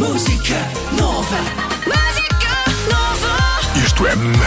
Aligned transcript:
Música 0.00 0.56
nova. 0.98 1.36
Música 1.84 2.54
nova. 2.90 3.84
Isto 3.84 4.06
é 4.06 4.16
Mega. 4.16 4.40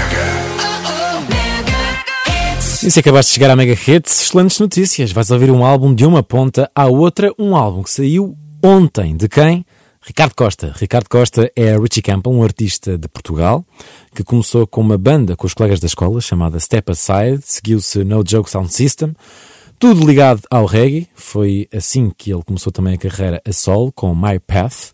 Oh, 0.58 1.18
oh, 1.18 1.22
mega 1.30 2.56
hits. 2.58 2.82
E 2.82 2.90
se 2.90 3.00
acabaste 3.00 3.30
de 3.30 3.36
chegar 3.36 3.52
à 3.52 3.56
Mega 3.56 3.74
Hits, 3.74 4.24
excelentes 4.24 4.60
notícias. 4.60 5.12
Vais 5.12 5.30
ouvir 5.30 5.52
um 5.52 5.64
álbum 5.64 5.94
de 5.94 6.08
uma 6.08 6.24
ponta 6.24 6.72
à 6.74 6.88
outra, 6.88 7.32
um 7.38 7.56
álbum 7.56 7.84
que 7.84 7.92
saiu 7.92 8.36
ontem. 8.64 9.16
De 9.16 9.30
quem? 9.30 9.64
Ricardo 10.02 10.34
Costa. 10.34 10.74
Ricardo 10.76 11.08
Costa 11.08 11.52
é 11.56 11.78
Richie 11.78 12.02
Campbell, 12.02 12.34
um 12.34 12.42
artista 12.42 12.98
de 12.98 13.08
Portugal, 13.08 13.64
que 14.16 14.24
começou 14.24 14.66
com 14.66 14.82
uma 14.82 14.98
banda 14.98 15.36
com 15.36 15.46
os 15.46 15.54
colegas 15.54 15.80
da 15.80 15.86
escola 15.86 16.20
chamada 16.20 16.60
Step 16.60 16.92
Aside, 16.92 17.42
seguiu-se 17.44 18.04
No 18.04 18.24
Joke 18.28 18.50
Sound 18.50 18.74
System, 18.74 19.14
tudo 19.78 20.04
ligado 20.04 20.42
ao 20.50 20.66
reggae. 20.66 21.08
Foi 21.14 21.68
assim 21.72 22.10
que 22.18 22.34
ele 22.34 22.42
começou 22.42 22.72
também 22.72 22.96
a 22.96 22.98
carreira 22.98 23.42
a 23.48 23.54
solo, 23.54 23.92
com 23.92 24.16
My 24.16 24.40
Path. 24.40 24.94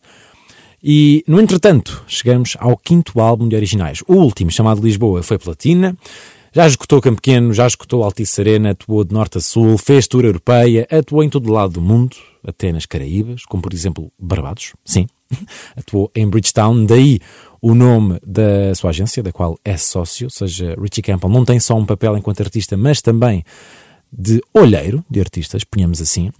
E, 0.83 1.23
no 1.27 1.39
entretanto, 1.41 2.03
chegamos 2.07 2.55
ao 2.59 2.77
quinto 2.77 3.19
álbum 3.19 3.47
de 3.47 3.55
originais. 3.55 4.01
O 4.07 4.13
último, 4.13 4.51
chamado 4.51 4.81
Lisboa, 4.81 5.21
foi 5.21 5.37
platina. 5.37 5.95
Já 6.51 6.65
escutou 6.65 7.01
Campo 7.01 7.21
Pequeno, 7.21 7.53
já 7.53 7.67
escutou 7.67 8.03
Altice 8.03 8.41
Arena, 8.41 8.71
atuou 8.71 9.03
de 9.03 9.13
norte 9.13 9.37
a 9.37 9.41
sul, 9.41 9.77
fez 9.77 10.07
tour 10.07 10.25
europeia, 10.25 10.87
atuou 10.89 11.23
em 11.23 11.29
todo 11.29 11.51
lado 11.51 11.73
do 11.73 11.81
mundo, 11.81 12.17
até 12.43 12.71
nas 12.71 12.87
Caraíbas, 12.87 13.45
como 13.45 13.61
por 13.61 13.71
exemplo 13.71 14.11
Barbados, 14.17 14.73
sim. 14.83 15.05
atuou 15.77 16.11
em 16.15 16.27
Bridgetown, 16.27 16.85
daí 16.85 17.19
o 17.61 17.75
nome 17.75 18.19
da 18.25 18.73
sua 18.73 18.89
agência, 18.89 19.21
da 19.21 19.31
qual 19.31 19.59
é 19.63 19.77
sócio, 19.77 20.25
ou 20.25 20.31
seja, 20.31 20.75
Richie 20.81 21.03
Campbell 21.03 21.29
não 21.29 21.45
tem 21.45 21.59
só 21.59 21.75
um 21.75 21.85
papel 21.85 22.17
enquanto 22.17 22.41
artista, 22.41 22.75
mas 22.75 22.99
também 22.99 23.43
de 24.11 24.41
olheiro 24.53 25.03
de 25.09 25.19
artistas, 25.19 25.63
ponhamos 25.63 26.01
assim, 26.01 26.31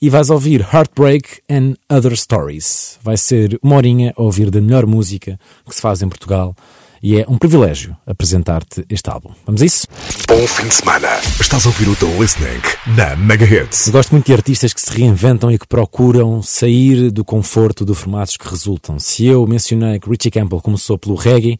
e 0.00 0.08
vais 0.08 0.30
ouvir 0.30 0.60
Heartbreak 0.60 1.42
and 1.50 1.74
Other 1.90 2.16
Stories. 2.16 2.98
Vai 3.02 3.16
ser 3.16 3.58
uma 3.62 3.76
horinha 3.76 4.12
a 4.16 4.22
ouvir 4.22 4.50
da 4.50 4.60
melhor 4.60 4.86
música 4.86 5.38
que 5.66 5.74
se 5.74 5.80
faz 5.80 6.02
em 6.02 6.08
Portugal 6.08 6.54
e 7.02 7.20
é 7.20 7.24
um 7.28 7.38
privilégio 7.38 7.96
apresentar-te 8.06 8.84
este 8.88 9.08
álbum. 9.08 9.30
Vamos 9.46 9.62
a 9.62 9.64
isso? 9.64 9.86
Bom 10.26 10.46
fim 10.46 10.66
de 10.66 10.74
semana. 10.74 11.08
Estás 11.40 11.64
a 11.64 11.68
ouvir 11.68 11.88
o 11.88 11.96
The 11.96 12.06
Listening 12.20 12.60
na 12.96 13.14
Mega 13.16 13.44
Hits. 13.44 13.86
Eu 13.86 13.92
gosto 13.92 14.10
muito 14.10 14.26
de 14.26 14.32
artistas 14.32 14.72
que 14.72 14.80
se 14.80 14.90
reinventam 14.92 15.50
e 15.50 15.58
que 15.58 15.66
procuram 15.66 16.42
sair 16.42 17.10
do 17.10 17.24
conforto 17.24 17.84
de 17.84 17.94
formatos 17.94 18.36
que 18.36 18.48
resultam. 18.48 18.98
Se 18.98 19.26
eu 19.26 19.46
mencionei 19.46 20.00
que 20.00 20.10
Richie 20.10 20.30
Campbell 20.30 20.60
começou 20.60 20.98
pelo 20.98 21.14
reggae, 21.14 21.58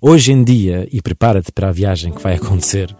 hoje 0.00 0.32
em 0.32 0.42
dia, 0.42 0.88
e 0.90 1.02
prepara-te 1.02 1.52
para 1.52 1.68
a 1.68 1.72
viagem 1.72 2.12
que 2.12 2.22
vai 2.22 2.34
acontecer, 2.36 2.94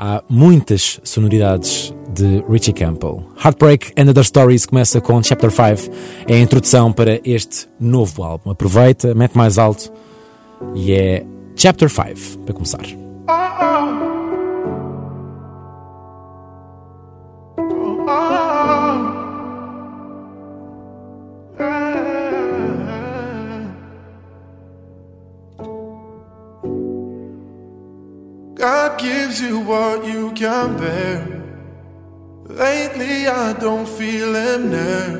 há 0.00 0.22
muitas 0.30 0.98
sonoridades 1.04 1.94
de 2.08 2.42
Richie 2.48 2.72
Campbell. 2.72 3.22
Heartbreak 3.44 3.92
and 3.98 4.08
Other 4.08 4.24
Stories 4.24 4.64
começa 4.64 4.98
com 4.98 5.22
Chapter 5.22 5.50
5, 5.50 5.94
é 6.26 6.36
a 6.36 6.40
introdução 6.40 6.90
para 6.90 7.20
este 7.22 7.68
novo 7.78 8.22
álbum. 8.22 8.50
Aproveita, 8.50 9.14
mete 9.14 9.36
mais 9.36 9.58
alto 9.58 9.92
e 10.74 10.92
é 10.92 11.26
Chapter 11.54 11.90
5 11.90 12.38
para 12.46 12.54
começar. 12.54 12.80
God 28.60 28.98
gives 29.00 29.40
you 29.40 29.58
what 29.60 30.04
you 30.04 30.32
can 30.32 30.76
bear. 30.76 31.26
Lately, 32.44 33.26
I 33.26 33.54
don't 33.54 33.88
feel 33.88 34.34
him 34.34 34.70
there. 34.70 35.16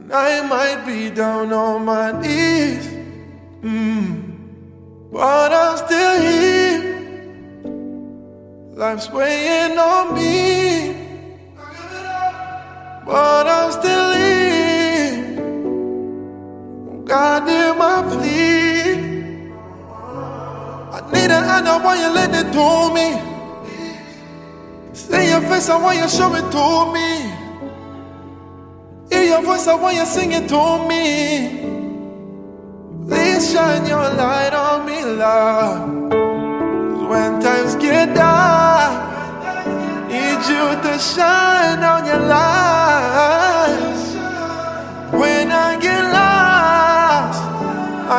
And 0.00 0.12
I 0.12 0.44
might 0.44 0.84
be 0.84 1.08
down 1.10 1.52
on 1.52 1.84
my 1.84 2.10
knees, 2.20 2.84
mm, 3.62 4.24
but 5.12 5.52
I'm 5.52 5.76
still 5.76 6.20
here. 6.20 6.82
Life's 8.72 9.08
weighing 9.12 9.78
on 9.78 10.12
me, 10.12 10.96
but 13.06 13.46
I'm 13.46 13.70
still 13.70 14.12
here. 14.18 15.36
God, 17.04 17.48
hear 17.48 17.72
my 17.74 18.02
plea. 18.10 18.89
I 21.00 21.12
need 21.12 21.30
an 21.30 21.44
answer 21.44 21.78
why 21.84 21.94
you 21.96 22.10
let 22.12 22.34
it 22.34 22.52
to 22.52 22.90
me. 22.94 23.08
See 24.92 25.28
your 25.30 25.40
face, 25.42 25.68
I 25.68 25.76
want 25.82 25.98
you 25.98 26.08
show 26.08 26.34
it 26.34 26.50
to 26.50 26.92
me. 26.92 27.10
Hear 29.10 29.24
your 29.24 29.42
voice, 29.42 29.66
I 29.66 29.74
want 29.74 29.96
you 29.96 30.06
sing 30.06 30.32
it 30.32 30.48
to 30.48 30.78
me. 30.88 31.04
Please 33.08 33.52
shine 33.52 33.86
your 33.86 34.08
light 34.14 34.54
on 34.54 34.86
me. 34.86 34.98
'Cause 36.90 37.04
when 37.08 37.40
times 37.40 37.74
get 37.76 38.14
dark, 38.14 38.92
need 40.08 40.40
you 40.52 40.64
to 40.84 40.98
shine 40.98 41.82
on 41.82 42.04
your 42.04 42.22
light. 42.34 43.96
When 45.12 45.50
I 45.50 45.76
get 45.80 46.02
lost, 46.12 47.42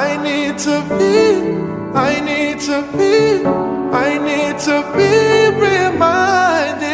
I 0.03 0.17
need 0.21 0.57
to 0.59 0.81
be, 0.97 1.60
I 1.93 2.19
need 2.21 2.59
to 2.61 2.81
be, 2.97 3.43
I 3.45 4.17
need 4.17 4.59
to 4.59 4.81
be 4.95 5.49
reminded. 5.59 6.90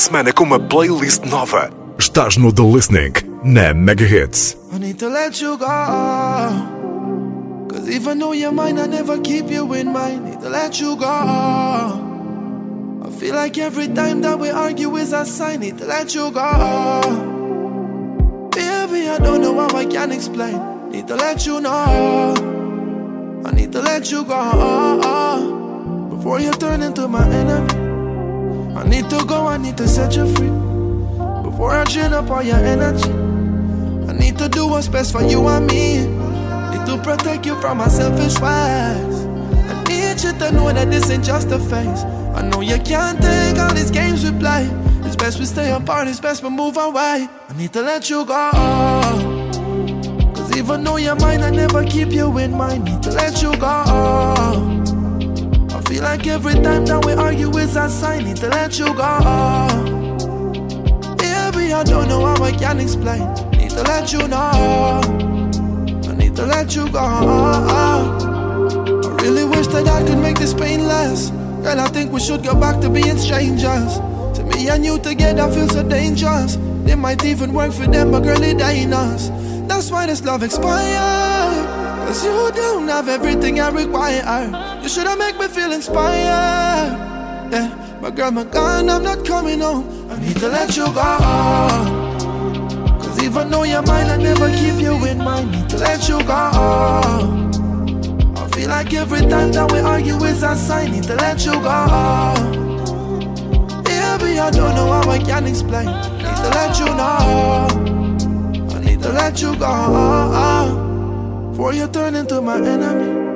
Semana 0.00 0.32
com 0.32 0.44
uma 0.44 0.58
playlist 0.58 1.26
nova. 1.26 1.70
Estás 1.98 2.38
no 2.38 2.50
The 2.50 2.62
Listening 2.62 3.12
na 3.44 3.74
Mega 3.74 4.04
Hits. 4.04 4.56
I 4.72 4.78
need 4.78 4.98
to 4.98 5.10
let 5.10 5.42
you 5.42 5.58
go. 5.58 5.66
Cause 7.68 7.86
even 7.90 8.18
though 8.18 8.32
you're 8.32 8.50
mine, 8.50 8.78
I 8.78 8.86
never 8.86 9.20
keep 9.20 9.50
you 9.50 9.70
in 9.74 9.92
mind. 9.92 10.24
Need 10.24 10.40
to 10.40 10.48
let 10.48 10.80
you 10.80 10.96
go. 10.96 11.06
I 11.06 13.10
feel 13.10 13.34
like 13.34 13.58
every 13.58 13.88
time 13.88 14.22
that 14.22 14.38
we 14.38 14.48
argue 14.48 14.96
is 14.96 15.12
a 15.12 15.26
sign. 15.26 15.60
Need 15.60 15.76
to 15.78 15.84
let 15.84 16.14
you 16.14 16.30
go. 16.30 17.00
Baby, 18.52 19.06
I 19.06 19.18
don't 19.18 19.42
know 19.42 19.54
how 19.54 19.76
I 19.76 19.84
can 19.84 20.12
explain. 20.12 20.90
Need 20.90 21.08
to 21.08 21.16
let 21.16 21.44
you 21.44 21.60
know. 21.60 23.42
I 23.44 23.50
need 23.52 23.70
to 23.72 23.82
let 23.82 24.10
you 24.10 24.24
go. 24.24 26.08
Before 26.08 26.40
you 26.40 26.52
turn 26.52 26.82
into 26.82 27.06
my 27.06 27.28
enemy. 27.28 27.79
I 28.76 28.84
need 28.88 29.10
to 29.10 29.24
go, 29.24 29.46
I 29.46 29.56
need 29.56 29.76
to 29.78 29.88
set 29.88 30.16
you 30.16 30.26
free. 30.34 30.48
Before 31.42 31.72
I 31.72 31.84
drain 31.84 32.12
up 32.12 32.30
all 32.30 32.42
your 32.42 32.56
energy. 32.56 33.10
I 34.08 34.12
need 34.12 34.38
to 34.38 34.48
do 34.48 34.66
what's 34.66 34.88
best 34.88 35.12
for 35.12 35.22
you 35.22 35.46
and 35.48 35.66
me. 35.66 36.06
Need 36.06 36.86
to 36.86 37.00
protect 37.02 37.46
you 37.46 37.60
from 37.60 37.78
my 37.78 37.88
selfish 37.88 38.38
ways. 38.40 39.24
I 39.70 39.84
need 39.88 40.22
you 40.22 40.32
to 40.32 40.52
know 40.52 40.72
that 40.72 40.90
this 40.90 41.10
ain't 41.10 41.24
just 41.24 41.48
a 41.50 41.58
phase. 41.58 42.04
I 42.34 42.42
know 42.42 42.60
you 42.60 42.78
can't 42.78 43.20
take 43.20 43.58
all 43.58 43.74
these 43.74 43.90
games 43.90 44.24
we 44.24 44.36
play. 44.38 44.68
It's 45.04 45.16
best 45.16 45.38
we 45.38 45.44
stay 45.44 45.72
apart, 45.72 46.08
it's 46.08 46.20
best 46.20 46.42
we 46.42 46.50
move 46.50 46.76
away. 46.76 47.28
I 47.48 47.52
need 47.56 47.72
to 47.72 47.82
let 47.82 48.08
you 48.08 48.24
go. 48.24 48.50
Cause 50.34 50.56
even 50.56 50.84
though 50.84 50.96
you're 50.96 51.16
mine, 51.16 51.42
I 51.42 51.50
never 51.50 51.84
keep 51.84 52.10
you 52.12 52.38
in 52.38 52.52
mind. 52.56 52.84
Need 52.84 53.02
to 53.02 53.10
let 53.10 53.42
you 53.42 53.56
go. 53.56 54.79
Feel 55.90 56.04
like 56.04 56.24
every 56.28 56.54
time 56.54 56.86
that 56.86 57.04
we 57.04 57.14
argue 57.14 57.50
is 57.58 57.74
a 57.74 57.88
sign, 57.88 58.32
to 58.36 58.48
let 58.48 58.78
you 58.78 58.94
go. 58.94 59.18
Baby, 61.18 61.72
I 61.72 61.82
don't 61.82 62.06
know 62.06 62.24
how 62.24 62.44
I 62.44 62.52
can 62.52 62.78
explain. 62.78 63.26
Need 63.58 63.70
to 63.70 63.82
let 63.82 64.12
you 64.12 64.28
know. 64.28 64.38
I 64.38 66.14
need 66.14 66.36
to 66.36 66.46
let 66.46 66.76
you 66.76 66.88
go. 66.90 67.00
I 67.00 69.16
really 69.20 69.42
wish 69.42 69.66
that 69.66 69.88
I 69.88 70.06
could 70.06 70.18
make 70.18 70.38
this 70.38 70.54
pain 70.54 70.86
less. 70.86 71.30
Girl, 71.64 71.80
I 71.80 71.88
think 71.88 72.12
we 72.12 72.20
should 72.20 72.44
go 72.44 72.54
back 72.54 72.80
to 72.82 72.88
being 72.88 73.18
strangers. 73.18 73.98
To 74.38 74.44
me 74.44 74.68
and 74.68 74.84
you 74.84 74.96
together 75.00 75.50
feel 75.50 75.68
so 75.68 75.82
dangerous. 75.82 76.54
It 76.86 76.98
might 76.98 77.24
even 77.24 77.52
work 77.52 77.72
for 77.72 77.88
them, 77.88 78.12
but 78.12 78.20
girl, 78.20 78.40
it 78.40 78.62
ain't 78.62 78.94
us. 78.94 79.28
That's 79.66 79.90
why 79.90 80.06
this 80.06 80.24
love 80.24 80.44
expired. 80.44 81.66
Cause 82.06 82.24
you 82.24 82.52
don't 82.54 82.86
have 82.86 83.08
everything 83.08 83.58
I 83.58 83.70
require. 83.70 84.69
You 84.82 84.88
should've 84.88 85.18
make 85.18 85.38
me 85.38 85.46
feel 85.48 85.72
inspired. 85.72 86.96
Yeah, 87.52 87.98
my 88.00 88.10
girl, 88.10 88.30
my 88.30 88.44
gun, 88.44 88.88
I'm 88.88 89.02
not 89.02 89.24
coming 89.26 89.60
home. 89.60 90.10
I 90.10 90.18
need 90.18 90.36
to 90.36 90.48
let 90.48 90.76
you 90.76 90.86
go. 90.86 91.18
Cause 93.02 93.22
even 93.22 93.50
though 93.50 93.64
you're 93.64 93.82
mine, 93.82 94.06
I 94.06 94.16
never 94.16 94.48
keep 94.50 94.80
you 94.80 95.04
in 95.04 95.18
mind. 95.18 95.50
Need 95.52 95.68
to 95.70 95.78
let 95.78 96.08
you 96.08 96.18
go. 96.24 96.34
I 98.36 98.48
feel 98.52 98.68
like 98.68 98.92
every 98.94 99.20
time 99.20 99.52
that 99.52 99.70
we 99.70 99.80
argue 99.80 100.16
is 100.24 100.42
a 100.42 100.56
sign. 100.56 100.92
Need 100.92 101.04
to 101.04 101.16
let 101.16 101.44
you 101.44 101.52
go. 101.52 101.86
Baby, 103.84 104.38
I 104.38 104.50
don't 104.50 104.74
know 104.74 104.92
how 104.92 105.10
I 105.10 105.18
can 105.18 105.46
explain. 105.46 105.86
Need 105.86 106.36
to 106.36 106.50
let 106.50 106.78
you 106.78 106.86
know. 106.86 107.68
I 108.74 108.80
need 108.80 109.02
to 109.02 109.12
let 109.12 109.42
you 109.42 109.54
go. 109.56 111.50
Before 111.50 111.74
you 111.74 111.86
turn 111.88 112.14
into 112.14 112.40
my 112.40 112.56
enemy. 112.56 113.29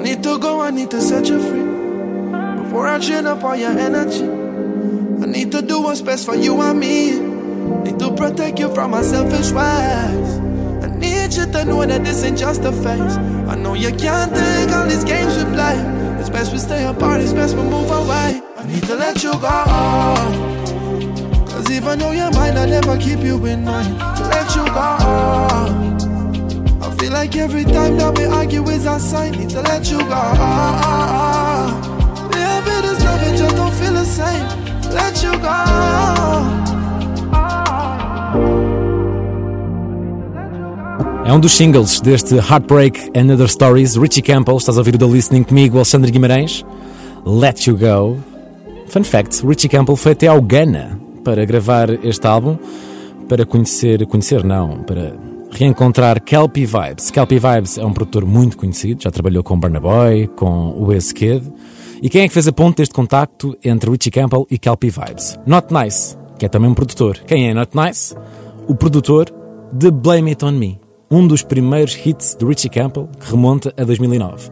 I 0.00 0.02
need 0.02 0.22
to 0.22 0.38
go, 0.38 0.62
I 0.62 0.70
need 0.70 0.90
to 0.92 1.00
set 1.02 1.28
you 1.28 1.38
free. 1.38 2.62
Before 2.62 2.88
I 2.88 2.98
chain 3.00 3.26
up 3.26 3.44
all 3.44 3.54
your 3.54 3.78
energy. 3.78 4.24
I 4.24 5.26
need 5.26 5.52
to 5.52 5.60
do 5.60 5.82
what's 5.82 6.00
best 6.00 6.24
for 6.24 6.34
you 6.34 6.58
and 6.62 6.80
me. 6.80 7.20
Need 7.84 7.98
to 7.98 8.10
protect 8.14 8.58
you 8.58 8.74
from 8.74 8.92
my 8.92 9.02
selfish 9.02 9.52
ways. 9.52 10.38
I 10.82 10.86
need 10.96 11.34
you 11.34 11.44
to 11.44 11.64
know 11.66 11.84
that 11.84 12.02
this 12.02 12.24
ain't 12.24 12.38
just 12.38 12.62
a 12.62 12.72
phase. 12.72 13.18
I 13.46 13.56
know 13.56 13.74
you 13.74 13.92
can't 13.92 14.34
take 14.34 14.74
all 14.74 14.86
these 14.86 15.04
games 15.04 15.36
we 15.36 15.44
play. 15.52 15.76
It's 16.18 16.30
best 16.30 16.50
we 16.50 16.58
stay 16.58 16.86
apart, 16.86 17.20
it's 17.20 17.34
best 17.34 17.54
we 17.54 17.62
move 17.64 17.90
away. 17.90 18.40
I 18.56 18.64
need 18.66 18.82
to 18.84 18.94
let 18.94 19.22
you 19.22 19.32
go. 19.32 19.64
Cause 21.44 21.70
even 21.70 21.98
though 21.98 22.12
you're 22.12 22.30
mine, 22.30 22.56
I 22.56 22.64
never 22.64 22.96
keep 22.96 23.18
you 23.18 23.44
in 23.44 23.66
mind. 23.66 23.98
To 23.98 24.22
let 24.28 24.56
you 24.56 24.64
go. 24.64 25.89
Feel 27.10 27.18
like 27.18 27.36
every 27.36 27.64
time 27.64 27.96
that 27.98 28.16
we 28.16 28.24
argue 28.24 28.62
is 28.70 28.86
a 28.86 29.00
sign. 29.00 29.32
Need 29.32 29.50
to 29.50 29.62
let 29.62 29.90
you 29.90 29.98
go. 29.98 30.22
Baby, 32.30 32.86
this 32.86 33.02
love 33.04 33.36
just 33.36 33.56
don't 33.56 33.74
feel 33.74 33.92
the 33.94 34.04
same. 34.04 34.46
Let 34.94 35.20
you 35.20 35.32
go. 35.40 35.48
É 41.24 41.32
um 41.32 41.40
dos 41.40 41.52
singles 41.52 42.00
deste 42.00 42.36
Heartbreak 42.36 43.10
and 43.16 43.32
Other 43.32 43.48
Stories. 43.48 43.96
Richie 43.96 44.22
Campbell, 44.22 44.58
estás 44.58 44.76
a 44.76 44.80
ouvir 44.80 44.94
o 44.94 44.98
The 44.98 45.06
Listening 45.06 45.42
comigo, 45.42 45.78
Alexandre 45.78 46.12
Guimarães. 46.12 46.64
Let 47.26 47.66
You 47.66 47.76
Go. 47.76 48.18
Fun 48.86 49.02
fact: 49.02 49.44
Richie 49.44 49.68
Campbell 49.68 49.96
foi 49.96 50.12
até 50.12 50.28
ao 50.28 50.40
Ghana 50.40 51.00
para 51.24 51.44
gravar 51.44 51.90
este 52.04 52.24
álbum, 52.24 52.56
para 53.28 53.44
conhecer, 53.44 54.06
conhecer 54.06 54.44
não, 54.44 54.84
para 54.84 55.29
reencontrar 55.60 56.22
Kelpie 56.22 56.64
Vibes. 56.64 57.10
Kelpie 57.10 57.38
Vibes 57.38 57.76
é 57.76 57.84
um 57.84 57.92
produtor 57.92 58.24
muito 58.24 58.56
conhecido, 58.56 59.02
já 59.02 59.10
trabalhou 59.10 59.42
com 59.42 59.60
Burna 59.60 59.78
Boy, 59.78 60.26
com 60.28 60.70
o 60.70 60.88
Kid. 61.14 61.52
E 62.00 62.08
quem 62.08 62.22
é 62.22 62.28
que 62.28 62.32
fez 62.32 62.48
a 62.48 62.52
ponte 62.52 62.78
deste 62.78 62.94
contacto 62.94 63.54
entre 63.62 63.90
Richie 63.90 64.10
Campbell 64.10 64.46
e 64.50 64.56
Kelpie 64.56 64.88
Vibes? 64.88 65.38
Not 65.46 65.66
Nice, 65.70 66.16
que 66.38 66.46
é 66.46 66.48
também 66.48 66.70
um 66.70 66.72
produtor. 66.72 67.18
Quem 67.26 67.50
é 67.50 67.52
Not 67.52 67.76
Nice? 67.76 68.16
O 68.68 68.74
produtor 68.74 69.26
de 69.70 69.90
Blame 69.90 70.30
It 70.30 70.42
On 70.42 70.52
Me, 70.52 70.80
um 71.10 71.26
dos 71.26 71.42
primeiros 71.42 71.94
hits 72.06 72.34
de 72.40 72.46
Richie 72.46 72.70
Campbell 72.70 73.10
que 73.20 73.30
remonta 73.30 73.74
a 73.76 73.84
2009. 73.84 74.50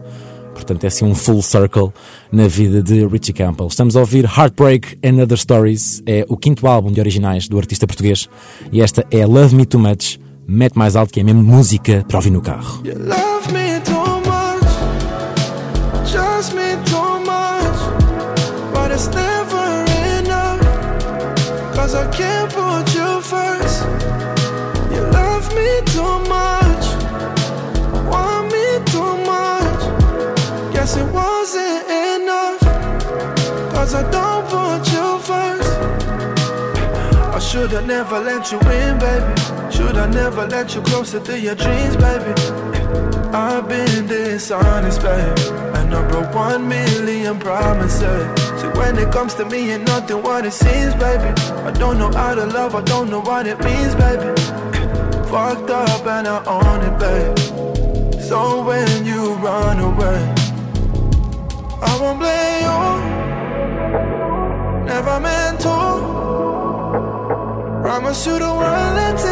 Portanto, 0.53 0.83
é 0.83 0.87
assim 0.87 1.05
um 1.05 1.15
full 1.15 1.41
circle 1.41 1.91
na 2.31 2.47
vida 2.47 2.83
de 2.83 3.07
Richie 3.07 3.33
Campbell. 3.33 3.65
Estamos 3.65 3.97
a 3.97 4.01
ouvir 4.01 4.25
Heartbreak 4.25 4.99
and 5.03 5.23
Other 5.23 5.39
Stories, 5.39 6.03
é 6.05 6.23
o 6.29 6.37
quinto 6.37 6.67
álbum 6.67 6.91
de 6.91 6.99
originais 6.99 7.47
do 7.47 7.57
artista 7.57 7.87
português. 7.87 8.29
E 8.71 8.79
esta 8.79 9.03
é 9.09 9.25
Love 9.25 9.55
Me 9.55 9.65
Too 9.65 9.79
Much, 9.81 10.19
mete 10.49 10.77
mais 10.77 10.95
alto 10.95 11.13
que 11.13 11.19
é 11.19 11.23
mesmo 11.23 11.43
música 11.43 12.03
para 12.07 12.17
ouvir 12.17 12.31
no 12.31 12.41
carro. 12.41 12.81
I 37.49 37.51
should've 37.51 37.87
never 37.87 38.19
let 38.19 38.51
you 38.51 38.59
in, 38.59 38.99
baby. 38.99 39.41
Should've 39.71 40.13
never 40.13 40.45
let 40.45 40.75
you 40.75 40.83
closer 40.83 41.19
to 41.19 41.39
your 41.39 41.55
dreams, 41.55 41.95
baby. 41.95 42.39
I've 43.33 43.67
been 43.67 44.05
dishonest, 44.05 45.01
baby. 45.01 45.41
And 45.73 45.95
I 45.95 46.07
broke 46.09 46.31
one 46.35 46.67
million 46.67 47.39
promises. 47.39 48.61
So 48.61 48.71
when 48.77 48.99
it 48.99 49.11
comes 49.11 49.33
to 49.33 49.45
me, 49.45 49.71
ain't 49.71 49.87
nothing 49.87 50.21
what 50.21 50.45
it 50.45 50.53
seems, 50.53 50.93
baby. 50.93 51.33
I 51.65 51.71
don't 51.71 51.97
know 51.97 52.11
how 52.11 52.35
to 52.35 52.45
love, 52.45 52.75
I 52.75 52.83
don't 52.83 53.09
know 53.09 53.21
what 53.21 53.47
it 53.47 53.59
means, 53.63 53.95
baby. 53.95 54.29
Fucked 55.31 55.71
up 55.71 56.05
and 56.05 56.27
I 56.27 56.43
own 56.45 56.81
it, 56.85 56.99
babe. 56.99 58.21
So 58.21 58.63
when 58.63 59.07
you 59.07 59.33
run 59.33 59.79
away, 59.79 60.35
I 61.81 61.97
won't 61.99 62.19
blame 62.19 63.05
you. 63.05 63.08
Promise 68.09 68.25
you 68.25 68.39
the 68.39 68.53
world 68.55 68.97
and 68.97 69.28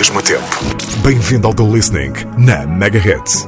mesmo 0.00 0.18
a 0.18 0.22
tempo. 0.22 0.46
Bem-vindo 1.02 1.46
ao 1.46 1.52
The 1.52 1.62
Listening 1.62 2.14
na 2.38 2.66
Mega 2.66 2.98
Hits. 2.98 3.46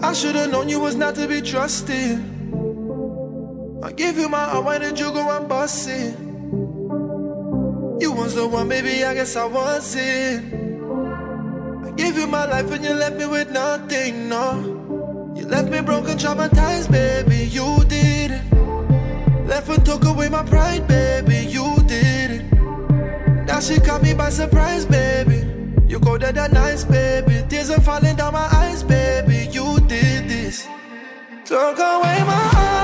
I 0.00 0.12
should've 0.14 0.48
known 0.52 0.68
you 0.68 0.78
was 0.78 0.94
not 0.94 1.16
to 1.16 1.26
be 1.26 1.42
trusted. 1.42 2.20
I 3.82 3.90
gave 3.90 4.20
you 4.20 4.28
my 4.28 4.44
heart, 4.44 4.64
why 4.64 4.78
did 4.78 4.96
you 5.00 5.10
go 5.10 5.28
and 5.36 5.48
bust 5.48 5.88
it? 5.88 6.14
You 8.00 8.12
was 8.12 8.36
the 8.36 8.46
one, 8.46 8.68
baby, 8.68 9.02
I 9.02 9.14
guess 9.14 9.34
I 9.34 9.46
was 9.46 9.96
it. 9.96 10.57
Gave 11.98 12.16
you 12.16 12.28
my 12.28 12.46
life 12.46 12.70
and 12.70 12.84
you 12.84 12.94
left 12.94 13.16
me 13.16 13.26
with 13.26 13.50
nothing, 13.50 14.28
no. 14.28 15.34
You 15.34 15.44
left 15.46 15.68
me 15.68 15.80
broken, 15.80 16.16
traumatized, 16.16 16.92
baby, 16.92 17.46
you 17.46 17.84
did 17.88 18.30
it. 18.30 19.48
Left 19.48 19.68
and 19.68 19.84
took 19.84 20.04
away 20.04 20.28
my 20.28 20.44
pride, 20.44 20.86
baby, 20.86 21.38
you 21.50 21.76
did 21.88 22.30
it. 22.30 22.52
Now 23.48 23.58
she 23.58 23.80
caught 23.80 24.02
me 24.02 24.14
by 24.14 24.30
surprise, 24.30 24.86
baby. 24.86 25.44
You 25.88 25.98
go 25.98 26.16
there 26.16 26.30
that 26.30 26.52
nice, 26.52 26.84
baby. 26.84 27.44
Tears 27.48 27.70
are 27.70 27.80
falling 27.80 28.14
down 28.14 28.32
my 28.32 28.46
eyes, 28.52 28.84
baby. 28.84 29.48
You 29.50 29.80
did 29.80 30.28
this. 30.28 30.68
Took 31.46 31.78
away 31.78 32.18
my 32.32 32.44
heart, 32.54 32.77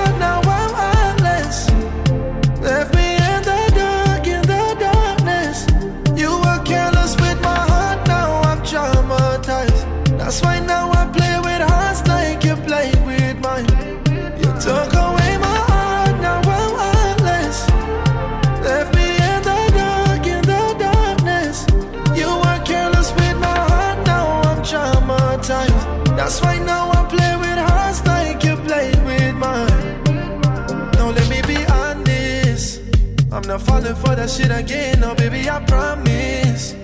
not 33.54 33.62
falling 33.62 33.94
for 33.94 34.16
that 34.16 34.28
shit 34.28 34.50
again, 34.50 34.98
no, 34.98 35.14
baby, 35.14 35.48
I 35.48 35.60
promise. 35.64 36.74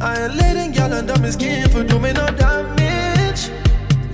I 0.00 0.24
ain't 0.24 0.34
letting 0.34 0.74
y'all 0.74 0.92
under 0.92 1.16
my 1.20 1.30
skin 1.30 1.68
for 1.68 1.84
doing 1.84 2.14
no 2.14 2.26
damage. 2.26 3.48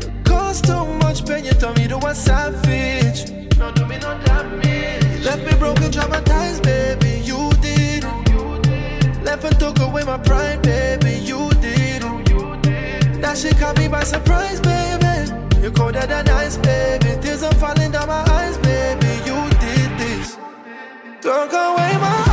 You 0.02 0.12
caused 0.23 0.66
too 0.66 0.85
much 1.04 1.25
pain, 1.25 1.47
you 1.47 1.52
told 1.52 1.78
me 1.78 1.88
to 1.88 1.97
a 1.97 2.14
savage. 2.14 3.31
No, 3.57 3.73
do 3.73 3.87
me 3.87 3.97
no 3.97 4.19
damage. 4.26 5.04
You 5.04 5.25
left 5.25 5.42
me 5.47 5.59
broken, 5.59 5.90
traumatized, 5.90 6.62
baby, 6.62 7.23
you 7.25 7.50
did 7.62 8.04
it. 8.04 9.25
Left 9.25 9.45
and 9.45 9.59
took 9.59 9.78
away 9.78 10.04
my 10.04 10.19
pride, 10.19 10.61
baby, 10.61 11.14
you 11.25 11.49
did 11.62 12.02
it. 12.04 13.23
That 13.23 13.38
shit 13.38 13.57
caught 13.57 13.78
me 13.78 13.88
by 13.88 14.04
surprise, 14.04 14.61
baby. 14.61 15.62
You 15.62 15.71
colder 15.71 16.07
than 16.07 16.28
ice, 16.28 16.59
baby. 16.59 17.16
Tears 17.23 17.42
are 17.42 17.54
falling 17.54 17.92
down 17.92 18.09
my 18.09 18.23
eyes, 18.33 18.59
Took 21.22 21.52
away 21.52 21.96
my 22.00 22.31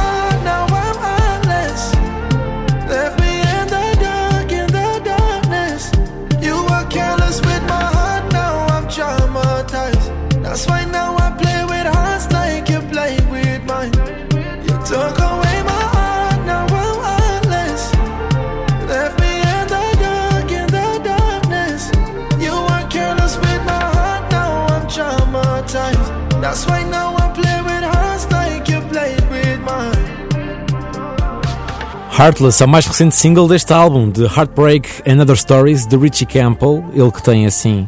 Heartless 32.20 32.62
o 32.62 32.68
mais 32.68 32.86
recente 32.86 33.16
single 33.16 33.48
deste 33.48 33.72
álbum, 33.72 34.10
de 34.10 34.26
Heartbreak 34.26 34.90
and 35.08 35.22
Other 35.22 35.38
Stories, 35.38 35.88
de 35.88 35.96
Richie 35.96 36.26
Campbell. 36.26 36.84
Ele 36.94 37.10
que 37.10 37.24
tem, 37.24 37.46
assim, 37.46 37.88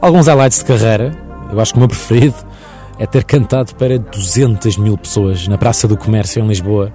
alguns 0.00 0.28
highlights 0.28 0.60
de 0.60 0.66
carreira. 0.66 1.12
Eu 1.50 1.58
acho 1.58 1.72
que 1.72 1.78
o 1.78 1.80
meu 1.80 1.88
preferido 1.90 2.36
é 2.96 3.06
ter 3.06 3.24
cantado 3.24 3.74
para 3.74 3.98
200 3.98 4.76
mil 4.76 4.96
pessoas 4.96 5.48
na 5.48 5.58
Praça 5.58 5.88
do 5.88 5.96
Comércio, 5.96 6.40
em 6.40 6.46
Lisboa, 6.46 6.92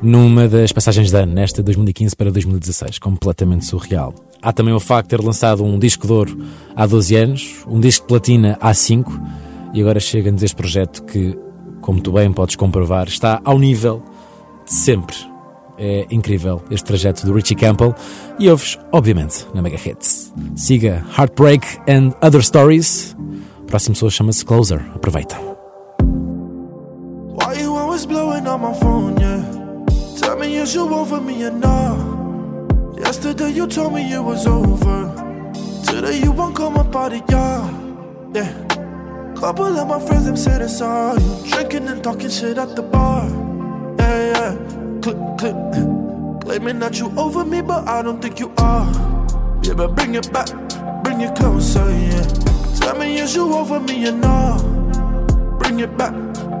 numa 0.00 0.48
das 0.48 0.72
passagens 0.72 1.10
de 1.10 1.18
ano, 1.18 1.34
nesta 1.34 1.62
2015 1.62 2.16
para 2.16 2.30
2016. 2.30 2.98
Completamente 2.98 3.66
surreal. 3.66 4.14
Há 4.40 4.54
também 4.54 4.72
o 4.72 4.80
facto 4.80 5.10
de 5.10 5.18
ter 5.18 5.22
lançado 5.22 5.62
um 5.62 5.78
disco 5.78 6.06
de 6.06 6.14
ouro 6.14 6.38
há 6.74 6.86
12 6.86 7.14
anos, 7.14 7.56
um 7.68 7.78
disco 7.78 8.06
de 8.06 8.08
platina 8.08 8.56
há 8.58 8.72
5, 8.72 9.20
e 9.74 9.82
agora 9.82 10.00
chega-nos 10.00 10.42
este 10.42 10.56
projeto 10.56 11.02
que, 11.02 11.38
como 11.82 12.00
tu 12.00 12.12
bem 12.12 12.32
podes 12.32 12.56
comprovar, 12.56 13.06
está 13.06 13.38
ao 13.44 13.58
nível 13.58 14.02
de 14.64 14.72
sempre. 14.72 15.35
É 15.78 16.06
incrível 16.10 16.62
este 16.70 16.86
trajeto 16.86 17.26
do 17.26 17.34
Richie 17.34 17.54
Campbell 17.54 17.94
e 18.38 18.48
ouves, 18.48 18.78
obviamente, 18.92 19.46
na 19.54 19.60
Mega 19.60 19.76
Hits. 19.76 20.32
Siga 20.56 21.04
Heartbreak 21.16 21.66
and 21.88 22.14
Other 22.22 22.42
Stories. 22.42 23.14
O 23.62 23.66
próximo 23.66 23.94
chama-se 24.10 24.44
Closer. 24.44 24.80
Aproveita. 24.94 25.36
Why 27.38 27.60
you 27.60 27.76
always 27.76 28.06
blowing 28.06 28.46
on 28.46 28.60
my 28.60 28.72
phone, 28.80 29.20
yeah? 29.20 29.42
Tell 30.18 30.38
me 30.38 30.56
is 30.56 30.74
you 30.74 30.88
over 30.88 31.20
me 31.20 31.44
or 31.44 31.52
not? 31.52 31.98
Yesterday 32.98 33.50
you 33.50 33.66
told 33.66 33.92
me 33.92 34.10
it 34.10 34.22
was 34.22 34.46
over. 34.46 35.12
Today 35.84 36.18
you 36.24 36.32
won't 36.32 36.56
out 36.96 37.12
of 37.12 37.22
yeah. 37.30 37.70
Yeah. 38.34 38.52
Couple 39.36 39.78
of 39.78 39.86
my 39.86 40.00
friends 40.00 40.24
them 40.24 40.36
you. 40.36 41.18
Drinking 41.50 41.88
and 41.88 42.02
talking 42.02 42.30
shit 42.30 42.56
at 42.56 42.74
the 42.74 42.82
bar. 42.82 43.28
Yeah, 43.98 44.32
yeah. 44.32 44.65
Click, 45.06 45.38
click. 45.38 45.54
Claiming 46.40 46.80
that 46.80 46.98
you 46.98 47.12
over 47.16 47.44
me, 47.44 47.62
but 47.62 47.86
I 47.86 48.02
don't 48.02 48.20
think 48.20 48.40
you 48.40 48.52
are. 48.58 48.84
Yeah, 49.62 49.74
but 49.74 49.94
bring 49.94 50.16
it 50.16 50.32
back, 50.32 50.48
bring 51.04 51.20
it 51.20 51.32
closer, 51.36 51.88
yeah. 51.92 52.26
Tell 52.74 52.98
me 52.98 53.16
is 53.20 53.36
you 53.36 53.54
over 53.54 53.78
me 53.78 54.08
or 54.08 54.10
not? 54.10 54.58
Bring 55.60 55.78
it 55.78 55.96
back, 55.96 56.12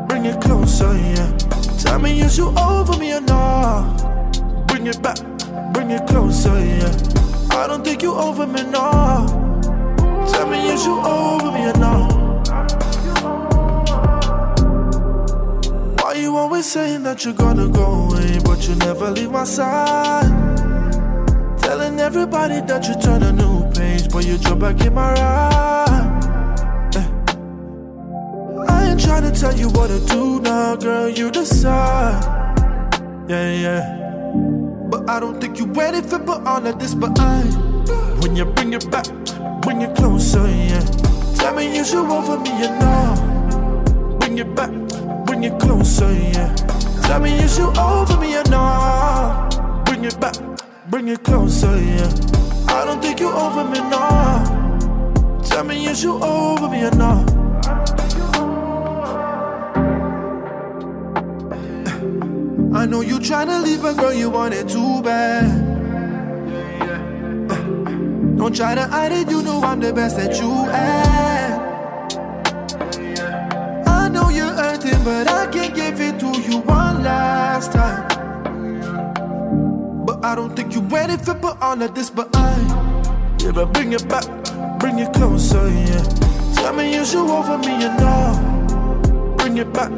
bring 0.06 0.26
it 0.26 0.40
closer, 0.40 0.94
yeah. 0.94 1.36
Tell 1.80 1.98
me, 1.98 2.20
is 2.20 2.38
you 2.38 2.54
over 2.56 2.96
me 2.98 3.14
or 3.14 3.20
not? 3.20 4.68
Bring 4.68 4.86
it 4.86 5.02
back, 5.02 5.18
bring 5.72 5.90
it 5.90 6.06
closer, 6.06 6.56
yeah. 6.64 6.94
I 7.50 7.66
don't 7.66 7.84
think 7.84 8.00
you 8.00 8.14
over 8.14 8.46
me, 8.46 8.62
no. 8.62 9.26
Tell 10.30 10.46
me, 10.46 10.68
is 10.68 10.86
you 10.86 10.96
over 11.00 11.50
me 11.50 11.66
or 11.66 11.78
not? 11.78 12.25
Always 16.56 16.72
saying 16.72 17.02
that 17.02 17.22
you're 17.22 17.34
gonna 17.34 17.68
go 17.68 18.08
away, 18.08 18.38
but 18.42 18.66
you 18.66 18.74
never 18.76 19.10
leave 19.10 19.30
my 19.30 19.44
side? 19.44 20.24
Telling 21.58 22.00
everybody 22.00 22.62
that 22.62 22.88
you 22.88 22.94
turn 22.98 23.22
a 23.24 23.30
new 23.30 23.70
page, 23.72 24.08
but 24.08 24.24
you 24.24 24.38
jump 24.38 24.62
back 24.62 24.80
in 24.80 24.94
my 24.94 25.12
ride. 25.12 26.24
Eh. 26.96 27.08
I 28.72 28.88
ain't 28.88 28.98
trying 28.98 29.24
to 29.30 29.38
tell 29.38 29.54
you 29.54 29.68
what 29.68 29.88
to 29.88 30.00
do 30.06 30.40
now, 30.40 30.76
girl, 30.76 31.10
you 31.10 31.30
decide. 31.30 32.24
Yeah, 33.28 33.52
yeah. 33.64 33.82
But 34.88 35.10
I 35.10 35.20
don't 35.20 35.38
think 35.38 35.58
you're 35.58 35.68
ready 35.68 36.00
for 36.00 36.18
but 36.18 36.46
all 36.46 36.66
of 36.66 36.78
this, 36.78 36.94
I 36.94 37.42
When 38.22 38.34
you 38.34 38.46
bring 38.46 38.72
it 38.72 38.90
back, 38.90 39.04
bring 39.60 39.82
it 39.82 39.94
closer, 39.94 40.48
yeah 40.48 40.80
Tell 41.34 41.54
me 41.54 41.76
you 41.76 41.84
over 41.98 42.38
me 42.40 42.52
or 42.64 42.78
not 42.80 44.20
Bring 44.20 44.38
it 44.38 44.54
back, 44.54 44.70
bring 45.36 45.52
it 45.52 45.60
closer, 45.60 46.12
yeah. 46.12 46.54
Tell 47.02 47.20
me 47.20 47.38
is 47.38 47.58
you 47.58 47.70
over 47.78 48.18
me 48.18 48.36
or 48.36 48.44
not? 48.48 49.84
Bring 49.84 50.04
it 50.04 50.18
back, 50.18 50.34
bring 50.88 51.08
it 51.08 51.22
closer, 51.22 51.78
yeah. 51.78 52.10
I 52.68 52.84
don't 52.86 53.02
think 53.02 53.20
you 53.20 53.30
over 53.30 53.64
me, 53.64 53.80
no. 53.90 55.40
Tell 55.44 55.64
me 55.64 55.86
is 55.86 56.02
you 56.02 56.14
over 56.22 56.68
me 56.68 56.84
or 56.84 56.90
not? 56.92 57.30
I 62.74 62.86
know 62.86 63.00
you 63.02 63.18
tryna 63.18 63.62
leave, 63.62 63.82
but 63.82 63.96
girl, 63.98 64.14
you 64.14 64.30
want 64.30 64.54
it 64.54 64.68
too 64.68 65.02
bad. 65.02 65.44
Don't 68.38 68.54
try 68.56 68.74
to 68.74 68.86
hide 68.86 69.12
it, 69.12 69.30
you 69.30 69.42
know 69.42 69.60
I'm 69.60 69.80
the 69.80 69.92
best 69.92 70.16
that 70.16 70.40
you. 70.40 70.50
at. 70.70 71.15
But 75.06 75.28
I 75.30 75.46
can't 75.46 75.72
give 75.72 76.00
it 76.00 76.18
to 76.18 76.26
you 76.50 76.58
one 76.62 77.04
last 77.04 77.70
time. 77.70 78.08
But 80.04 80.24
I 80.24 80.34
don't 80.34 80.56
think 80.56 80.74
you're 80.74 80.82
ready 80.82 81.16
for 81.16 81.34
put 81.34 81.62
all 81.62 81.80
of 81.80 81.94
this, 81.94 82.10
but 82.10 82.28
I, 82.34 82.50
yeah, 83.38 83.52
but 83.52 83.66
bring 83.72 83.92
it 83.92 84.08
back, 84.08 84.26
bring 84.80 84.98
it 84.98 85.12
closer, 85.12 85.68
yeah. 85.68 86.02
Tell 86.56 86.72
me 86.72 86.96
is 86.96 87.14
you 87.14 87.20
over 87.20 87.56
me, 87.58 87.82
you 87.84 87.92
know. 88.02 89.34
Bring 89.38 89.58
it 89.58 89.72
back, 89.72 89.92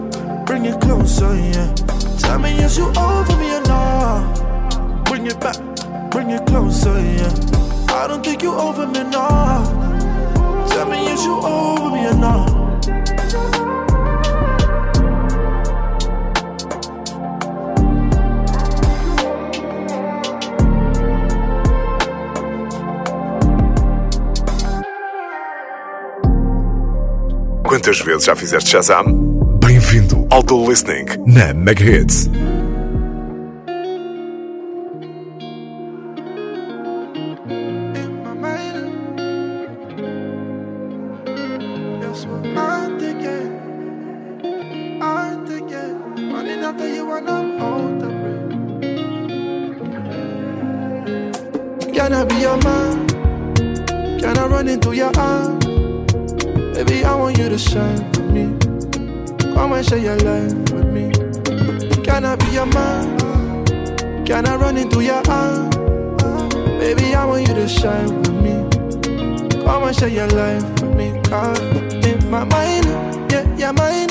bring 0.44 0.66
it 0.66 0.78
closer, 0.78 1.34
yeah. 1.34 1.72
Tell 2.18 2.38
me 2.38 2.50
is 2.62 2.76
you 2.76 2.92
over 2.94 3.36
me, 3.38 3.48
you 3.54 3.62
know. 3.62 5.02
Bring 5.06 5.26
it 5.26 5.40
back, 5.40 5.56
bring 6.10 6.28
it 6.28 6.44
closer, 6.44 7.00
yeah. 7.00 7.32
I 7.88 8.08
don't 8.08 8.22
think 8.22 8.42
you 8.42 8.52
over 8.52 8.86
me, 8.86 9.04
no. 9.04 9.24
Tell 10.68 10.84
me 10.84 10.98
is 11.10 11.24
you 11.24 11.40
over 11.40 11.96
me, 11.96 12.02
you 12.02 12.14
know. 12.14 12.57
Quantas 27.78 28.00
vezes 28.00 28.24
já 28.24 28.34
fizeste 28.34 28.70
Shazam? 28.70 29.04
Bem-vindo 29.64 30.26
ao 30.30 30.42
The 30.42 30.52
Listening 30.52 31.06
na 31.28 31.54
Mega 31.54 31.84
Into 64.76 65.00
your 65.00 65.22
arms? 65.28 65.74
Baby, 66.78 67.14
I 67.14 67.24
want 67.24 67.48
you 67.48 67.54
to 67.54 67.66
shine 67.66 68.14
with 68.20 68.30
me. 68.30 69.64
Come 69.64 69.84
and 69.84 69.96
share 69.96 70.08
your 70.08 70.28
life 70.28 70.62
with 70.80 70.94
me. 70.94 71.20
Cause 71.24 71.58
in 72.06 72.30
my 72.30 72.44
mind, 72.44 72.84
yeah, 73.32 73.56
yeah, 73.56 73.72
mine. 73.72 74.08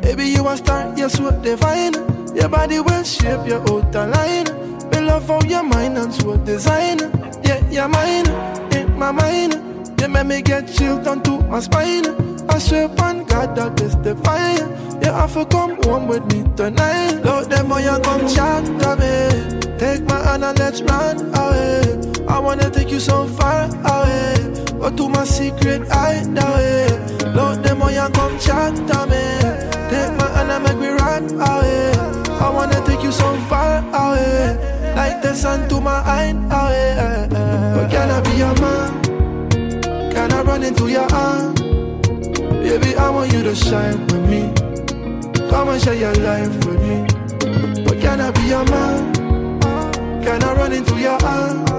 Baby, 0.00 0.26
you 0.28 0.48
a 0.48 0.56
star, 0.56 0.92
you're 0.96 1.10
so 1.10 1.30
divine. 1.42 1.94
Your 2.34 2.48
body 2.48 2.80
will 2.80 3.04
shape 3.04 3.46
your 3.46 3.60
outer 3.70 4.06
line. 4.06 4.46
Me 4.90 5.00
love 5.00 5.28
how 5.28 5.40
your 5.42 5.62
mind 5.62 5.98
and 5.98 6.12
so 6.12 6.36
design. 6.38 6.98
Yeah, 7.44 7.62
yeah, 7.70 7.86
mine. 7.86 8.26
In 8.74 8.98
my 8.98 9.12
mind, 9.12 9.54
you 10.00 10.08
make 10.08 10.26
me 10.26 10.42
get 10.42 10.66
chilled 10.66 11.06
onto 11.06 11.38
my 11.42 11.60
spine. 11.60 12.06
I 12.48 12.58
swear 12.58 12.86
upon 12.86 13.24
God 13.24 13.54
that 13.54 13.80
is 13.82 13.94
divine. 13.96 14.70
You 15.04 15.12
have 15.12 15.34
to 15.34 15.44
come 15.44 15.80
home 15.84 16.08
with 16.08 16.24
me 16.32 16.44
tonight. 16.56 17.22
Load 17.22 17.50
them 17.50 17.70
or 17.70 17.80
you 17.80 17.96
come 18.02 18.26
chat 18.26 18.64
to 18.64 18.96
me. 18.96 19.59
Take 19.80 20.02
my 20.02 20.22
hand 20.22 20.44
and 20.44 20.58
let's 20.58 20.82
run 20.82 21.16
away. 21.34 21.80
I 22.28 22.38
wanna 22.38 22.68
take 22.68 22.90
you 22.90 23.00
so 23.00 23.26
far 23.26 23.64
away. 23.64 24.36
Go 24.78 24.90
to 24.90 25.08
my 25.08 25.24
secret 25.24 25.88
hideaway. 25.88 26.84
Load 27.34 27.64
them 27.64 27.80
or 27.80 27.90
you 27.90 28.06
come 28.12 28.38
chat 28.38 28.76
to 28.76 28.98
me. 29.08 29.24
Take 29.88 30.12
my 30.20 30.28
hand 30.36 30.50
and 30.52 30.64
make 30.64 30.76
me 30.76 30.88
run 30.88 31.24
away. 31.32 31.92
I 32.28 32.50
wanna 32.50 32.84
take 32.84 33.02
you 33.02 33.10
so 33.10 33.34
far 33.48 33.78
away. 34.02 34.92
Like 34.94 35.22
the 35.22 35.32
sun 35.34 35.66
to 35.70 35.80
my 35.80 36.02
hideaway. 36.02 37.28
But 37.74 37.90
can 37.90 38.10
I 38.10 38.20
be 38.20 38.32
your 38.36 38.54
man? 38.60 40.12
Can 40.12 40.30
I 40.30 40.42
run 40.42 40.62
into 40.62 40.88
your 40.90 41.10
arms? 41.10 41.58
Baby, 41.58 42.96
I 42.96 43.08
want 43.08 43.32
you 43.32 43.42
to 43.44 43.54
shine 43.54 44.06
with 44.08 44.28
me. 44.28 44.52
Come 45.48 45.70
and 45.70 45.82
share 45.82 45.94
your 45.94 46.14
life 46.16 46.54
with 46.66 46.82
me. 46.82 47.82
But 47.82 47.98
can 47.98 48.20
I 48.20 48.30
be 48.30 48.42
your 48.42 48.64
man? 48.66 49.19
Can 50.24 50.42
I 50.42 50.52
run 50.54 50.72
into 50.72 50.96
your 50.98 51.18
arms? 51.24 51.70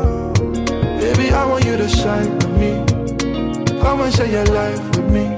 Baby, 1.02 1.32
I 1.32 1.46
want 1.46 1.66
you 1.66 1.78
to 1.78 1.88
shine 1.88 2.34
with 2.38 2.50
me. 2.60 2.72
Come 3.82 4.02
and 4.02 4.14
share 4.14 4.32
your 4.32 4.46
life 4.46 4.84
with 4.96 5.10
me. 5.12 5.38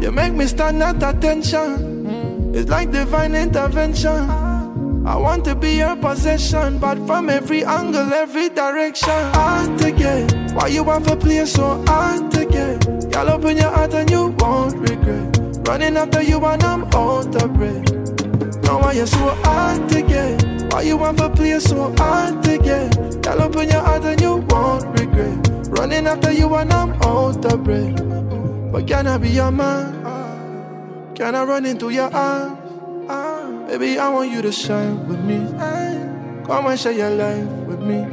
You 0.02 0.12
make 0.12 0.34
me 0.34 0.46
stand 0.46 0.82
at 0.82 1.02
attention. 1.02 2.52
It's 2.54 2.70
like 2.70 2.90
divine 2.92 3.34
intervention. 3.34 4.30
I 5.06 5.16
want 5.16 5.44
to 5.44 5.54
be 5.54 5.76
your 5.76 5.94
possession, 5.96 6.78
but 6.78 6.98
from 7.06 7.30
every 7.30 7.64
angle, 7.64 8.12
every 8.12 8.48
direction. 8.48 9.32
Hard 9.34 9.78
to 9.78 9.92
get. 9.92 10.32
Why 10.52 10.66
you 10.68 10.82
want 10.82 11.06
to 11.06 11.16
play 11.16 11.44
so 11.46 11.84
hard 11.86 12.30
to 12.32 12.44
get? 12.44 12.84
Y'all 13.12 13.30
open 13.30 13.56
your 13.56 13.70
heart 13.70 13.94
and 13.94 14.10
you 14.10 14.34
won't 14.38 14.76
regret. 14.78 15.38
Running 15.68 15.96
after 15.96 16.22
you 16.22 16.44
and 16.44 16.62
I'm 16.62 16.84
out 16.94 17.34
of 17.42 17.54
breath. 17.54 17.92
Now 18.64 18.80
why 18.80 18.92
you 18.92 19.06
so 19.06 19.28
hard 19.44 19.88
to 19.90 20.02
get? 20.02 20.35
Why 20.76 20.82
you 20.82 20.98
want 20.98 21.16
to 21.16 21.30
play 21.30 21.58
so 21.58 21.90
hard 21.96 22.44
to 22.44 22.58
get? 22.58 22.94
Y'all 23.24 23.40
open 23.40 23.66
your 23.70 23.80
heart 23.80 24.04
and 24.04 24.20
you 24.20 24.36
won't 24.50 24.84
regret. 25.00 25.48
Running 25.70 26.06
after 26.06 26.30
you 26.30 26.54
and 26.54 26.70
I'm 26.70 26.92
out 27.02 27.42
of 27.46 27.64
breath. 27.64 27.96
But 28.70 28.86
can 28.86 29.06
I 29.06 29.16
be 29.16 29.30
your 29.30 29.50
man? 29.50 30.04
Can 31.14 31.34
I 31.34 31.44
run 31.44 31.64
into 31.64 31.88
your 31.88 32.14
arms? 32.14 33.70
Baby, 33.70 33.98
I 33.98 34.10
want 34.10 34.30
you 34.30 34.42
to 34.42 34.52
shine 34.52 35.08
with 35.08 35.24
me. 35.24 35.38
Come 36.44 36.66
and 36.66 36.78
share 36.78 36.92
your 36.92 37.08
life 37.08 37.48
with 37.66 37.80
me. 37.80 38.04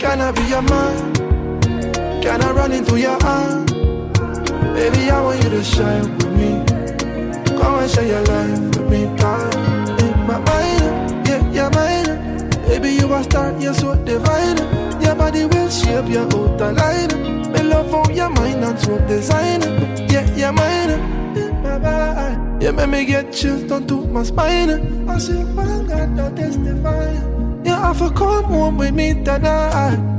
Can 0.00 0.20
I 0.20 0.32
be 0.32 0.42
your 0.50 0.62
man? 0.62 1.14
Can 2.20 2.42
I 2.42 2.50
run 2.50 2.72
into 2.72 2.98
your 2.98 3.22
arms? 3.24 3.70
Baby, 4.74 5.10
I 5.10 5.20
want 5.22 5.44
you 5.44 5.50
to 5.50 5.62
shine 5.62 6.12
with 6.16 6.32
me. 6.32 6.60
Come 7.56 7.78
and 7.78 7.88
share 7.88 8.04
your 8.04 8.24
life 8.24 8.58
with 8.58 8.90
me. 8.90 9.16
God, 9.16 9.67
Baby, 12.68 12.90
you 13.00 13.12
a 13.12 13.22
star, 13.24 13.58
you're 13.58 13.74
so 13.74 13.94
divine. 14.04 14.58
Your 15.02 15.14
body 15.14 15.46
will 15.46 15.70
shape 15.70 16.08
your 16.08 16.24
outer 16.24 16.72
line. 16.72 17.52
Me 17.52 17.62
love 17.62 17.90
how 17.90 18.12
your 18.12 18.28
mind 18.30 18.62
and 18.62 18.78
so 18.78 18.98
design. 19.08 19.62
Yeah, 20.10 20.50
my 20.52 20.86
mind. 20.86 22.62
You 22.62 22.72
make 22.72 22.88
me 22.88 23.04
get 23.06 23.32
chills 23.32 23.62
down 23.62 23.86
to 23.86 24.06
my 24.08 24.22
spine. 24.22 25.08
I 25.08 25.18
say, 25.18 25.42
my 25.44 25.64
God, 25.64 26.16
that 26.16 26.34
divine. 26.36 27.64
You 27.64 27.72
have 27.72 27.98
to 27.98 28.10
come 28.10 28.44
home 28.44 28.76
with 28.78 28.94
me 28.94 29.14
tonight. 29.24 30.17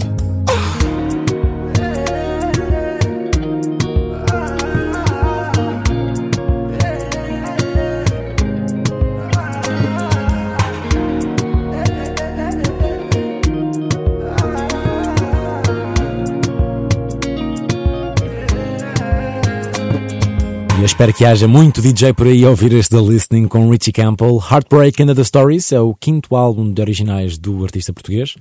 Espero 20.89 21.13
que 21.13 21.23
haja 21.23 21.47
muito 21.47 21.81
DJ 21.81 22.13
por 22.13 22.25
aí 22.25 22.43
a 22.43 22.49
ouvir 22.49 22.73
este 22.73 22.95
The 22.95 23.01
Listening 23.01 23.47
com 23.47 23.69
Richie 23.69 23.91
Campbell. 23.91 24.39
Heartbreak 24.39 25.01
and 25.03 25.13
the 25.13 25.23
Stories 25.23 25.71
é 25.71 25.79
o 25.79 25.93
quinto 25.93 26.35
álbum 26.35 26.73
de 26.73 26.81
originais 26.81 27.37
do 27.37 27.63
artista 27.63 27.93
português. 27.93 28.35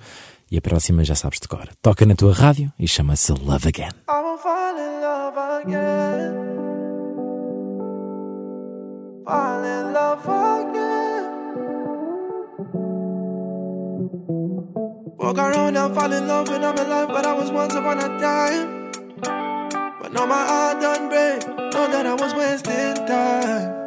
E 0.51 0.57
a 0.57 0.61
próxima 0.61 1.05
já 1.05 1.15
sabes 1.15 1.39
de 1.41 1.47
cor. 1.47 1.69
Toca 1.83 2.07
na 2.07 2.15
tua 2.15 2.33
rádio 2.33 2.73
e 2.79 2.89
chama-se 2.89 3.33
Love 3.33 3.69
Again. 3.69 3.91
I 4.09 4.23
will 4.23 4.39
fall 4.39 4.79
in 4.79 5.01
love 5.03 5.39
again. 5.63 6.35
Fall 9.27 9.65
in 9.65 9.93
love 9.93 10.27
again. 10.65 11.29
Walk 15.19 15.39
around 15.39 15.77
and 15.77 15.95
fall 15.95 16.13
in 16.13 16.27
love 16.27 16.49
when 16.49 16.65
I'm 16.65 16.79
alive, 16.79 17.09
but 17.09 17.27
I 17.27 17.35
was 17.35 17.51
once 17.51 17.75
upon 17.75 17.99
a 17.99 18.19
time. 18.19 18.78
But 20.09 20.15
now 20.15 20.25
my 20.25 20.47
heart 20.47 20.81
done 20.81 21.11
break. 21.11 21.47
Know 21.47 21.87
that 21.93 22.07
I 22.07 22.15
was 22.15 22.33
wasting 22.33 22.95
time. 23.07 23.85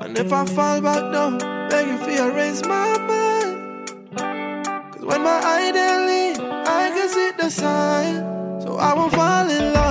And 0.00 0.16
if 0.16 0.32
I 0.32 0.46
fall 0.46 0.80
back 0.80 1.12
down, 1.12 1.36
beg 1.68 1.86
you 1.86 1.98
for 1.98 2.30
erase 2.30 2.62
my 2.64 2.96
mind. 2.96 3.90
Cause 4.90 5.04
when 5.04 5.22
my 5.22 5.38
eye 5.44 5.70
leave, 6.06 6.40
I 6.40 6.90
can 6.94 7.08
see 7.10 7.30
the 7.36 7.50
sign. 7.50 8.24
So 8.62 8.78
I 8.78 8.94
won't 8.94 9.12
fall 9.12 9.50
in 9.50 9.74
love 9.74 9.81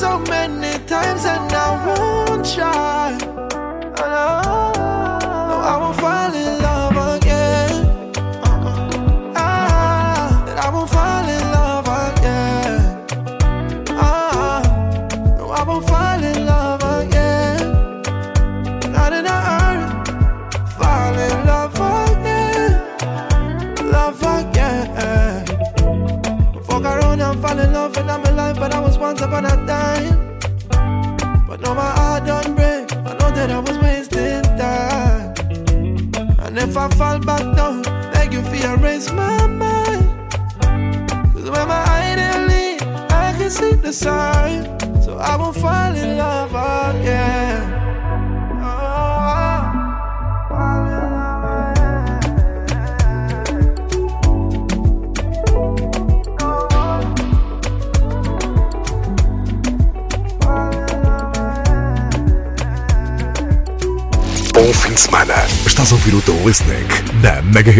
so 0.00 0.18
many 0.20 0.39
erase 39.00 39.12
my 39.12 39.46
mind. 39.46 40.30
Cause 41.32 41.50
when 41.50 41.68
my 41.68 42.46
leave, 42.46 42.82
I 43.10 43.34
can 43.36 43.50
see 43.50 43.72
the 43.72 43.92
sign. 43.92 44.78
So 45.02 45.16
I 45.16 45.36
won't 45.36 45.56
fall 45.56 45.94
in 45.94 46.16
love 46.16 46.50
again. 46.50 47.76
Oh, 64.56 64.72
fim 64.74 64.92
de 64.92 65.00
semana. 65.00 65.34
Estás 65.66 65.90
a 65.90 65.94
ouvir 65.94 66.14
o 66.14 66.20
The 66.20 66.32
Listening 66.44 66.88
na 67.22 67.40
Mega 67.42 67.70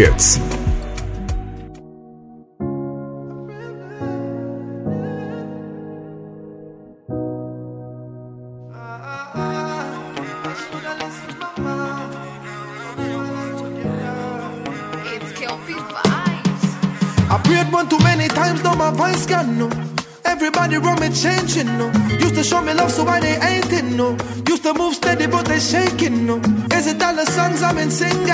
no. 24.01 24.17
Used 24.47 24.63
to 24.63 24.73
move 24.73 24.95
steady, 24.95 25.27
but 25.27 25.45
they 25.45 25.59
shaking 25.59 26.25
no. 26.25 26.37
Is 26.77 26.87
it 26.87 27.01
all 27.01 27.15
the 27.15 27.25
songs 27.25 27.61
I've 27.61 27.75
been 27.75 27.91
singing? 27.91 28.27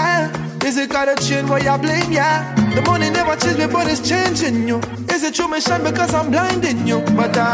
Is 0.63 0.77
it 0.77 0.89
got 0.89 1.07
a 1.09 1.15
chain 1.25 1.47
where 1.47 1.61
you 1.61 1.77
blame, 1.77 2.11
yeah? 2.11 2.55
The 2.75 2.81
money 2.81 3.09
never 3.09 3.35
changed 3.35 3.59
me, 3.59 3.67
but 3.67 3.87
it's 3.87 4.01
changing 4.07 4.67
you. 4.67 4.79
Is 5.13 5.23
it 5.23 5.33
true 5.35 5.47
me 5.47 5.59
shine 5.59 5.83
because 5.83 6.13
I'm 6.13 6.29
blinding 6.31 6.87
you? 6.87 6.99
But 7.15 7.37
I, 7.37 7.47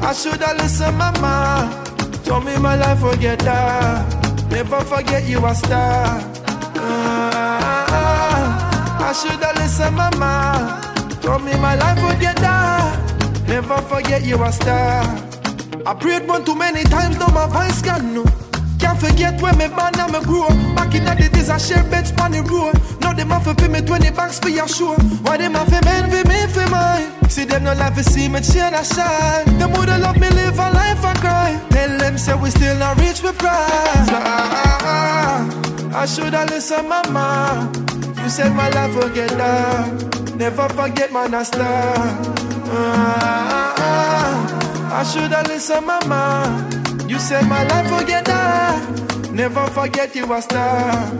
I, 0.00 0.08
I 0.08 0.12
shoulda 0.12 0.54
listened, 0.58 0.96
mama. 0.98 1.36
Told 2.24 2.44
me 2.44 2.56
my 2.58 2.76
life 2.76 3.02
will 3.02 3.16
get 3.16 3.40
that. 3.40 4.50
Never 4.50 4.80
forget 4.80 5.24
you 5.28 5.44
a 5.44 5.54
star. 5.54 6.22
Ah, 6.80 8.28
I 9.08 9.12
shoulda 9.12 9.52
listened, 9.60 9.96
mama. 9.96 10.80
Told 11.22 11.42
me 11.44 11.52
my 11.56 11.74
life 11.74 12.02
would 12.04 12.20
get 12.20 12.36
dark. 12.36 12.98
Never 13.46 13.78
forget 13.82 14.24
you 14.24 14.42
a 14.42 14.52
star. 14.52 15.27
I 15.88 15.94
prayed 15.94 16.28
one 16.28 16.44
too 16.44 16.54
many 16.54 16.84
times, 16.84 17.16
now 17.18 17.28
my 17.28 17.46
voice 17.46 17.80
gone 17.80 18.12
no. 18.12 18.22
Can't 18.78 19.00
forget 19.00 19.40
when 19.40 19.56
me 19.56 19.68
born 19.68 19.96
and 19.96 20.12
me 20.12 20.20
grow 20.20 20.44
up. 20.44 20.76
Back 20.76 20.94
in 20.94 21.04
the 21.06 21.14
days, 21.32 21.48
I 21.48 21.56
share 21.56 21.82
beds 21.84 22.12
on 22.20 22.32
the 22.32 22.42
road. 22.42 22.76
Now 23.00 23.14
them 23.14 23.30
have 23.30 23.44
to 23.44 23.54
pay 23.54 23.68
me 23.68 23.80
20 23.80 24.10
bucks 24.10 24.38
for 24.38 24.50
your 24.50 24.68
show. 24.68 24.92
Why 25.24 25.38
them 25.38 25.54
have 25.54 25.70
to 25.70 25.80
envy 25.88 26.28
me 26.28 26.46
for 26.52 26.68
mine? 26.68 27.08
See 27.30 27.44
them 27.44 27.64
no 27.64 27.72
life 27.72 27.94
to 27.94 28.04
see 28.04 28.28
me 28.28 28.42
shine 28.42 28.74
a 28.74 28.84
shine. 28.84 29.46
Them 29.58 29.72
woulda 29.72 29.96
love 29.96 30.20
me 30.20 30.28
live 30.28 30.58
a 30.58 30.68
life 30.76 31.02
I 31.02 31.14
cry. 31.24 31.66
Tell 31.70 31.96
them 31.96 32.18
say 32.18 32.34
we 32.34 32.50
still 32.50 32.76
not 32.76 32.98
reach 33.00 33.22
with 33.22 33.38
pride. 33.38 34.12
Ah, 34.12 34.28
ah, 34.28 35.48
ah, 35.94 36.02
I 36.02 36.04
shoulda 36.04 36.44
listened, 36.50 36.86
mama. 36.86 37.72
You 38.22 38.28
said 38.28 38.52
my 38.52 38.68
life 38.68 38.94
will 38.94 39.08
get 39.08 39.30
dark. 39.30 40.36
Never 40.36 40.68
forget 40.68 41.10
man 41.14 41.32
star. 41.46 41.96
Ah, 42.68 42.76
ah, 42.76 43.74
ah. 43.78 44.57
I 44.98 45.04
shoulda 45.04 45.44
listened, 45.46 45.86
mama. 45.86 46.68
You 47.06 47.20
said 47.20 47.46
my 47.46 47.62
life 47.68 48.24
dark. 48.24 49.30
Never 49.30 49.64
forget 49.68 50.12
you 50.16 50.24
a 50.34 50.42
star. 50.42 51.12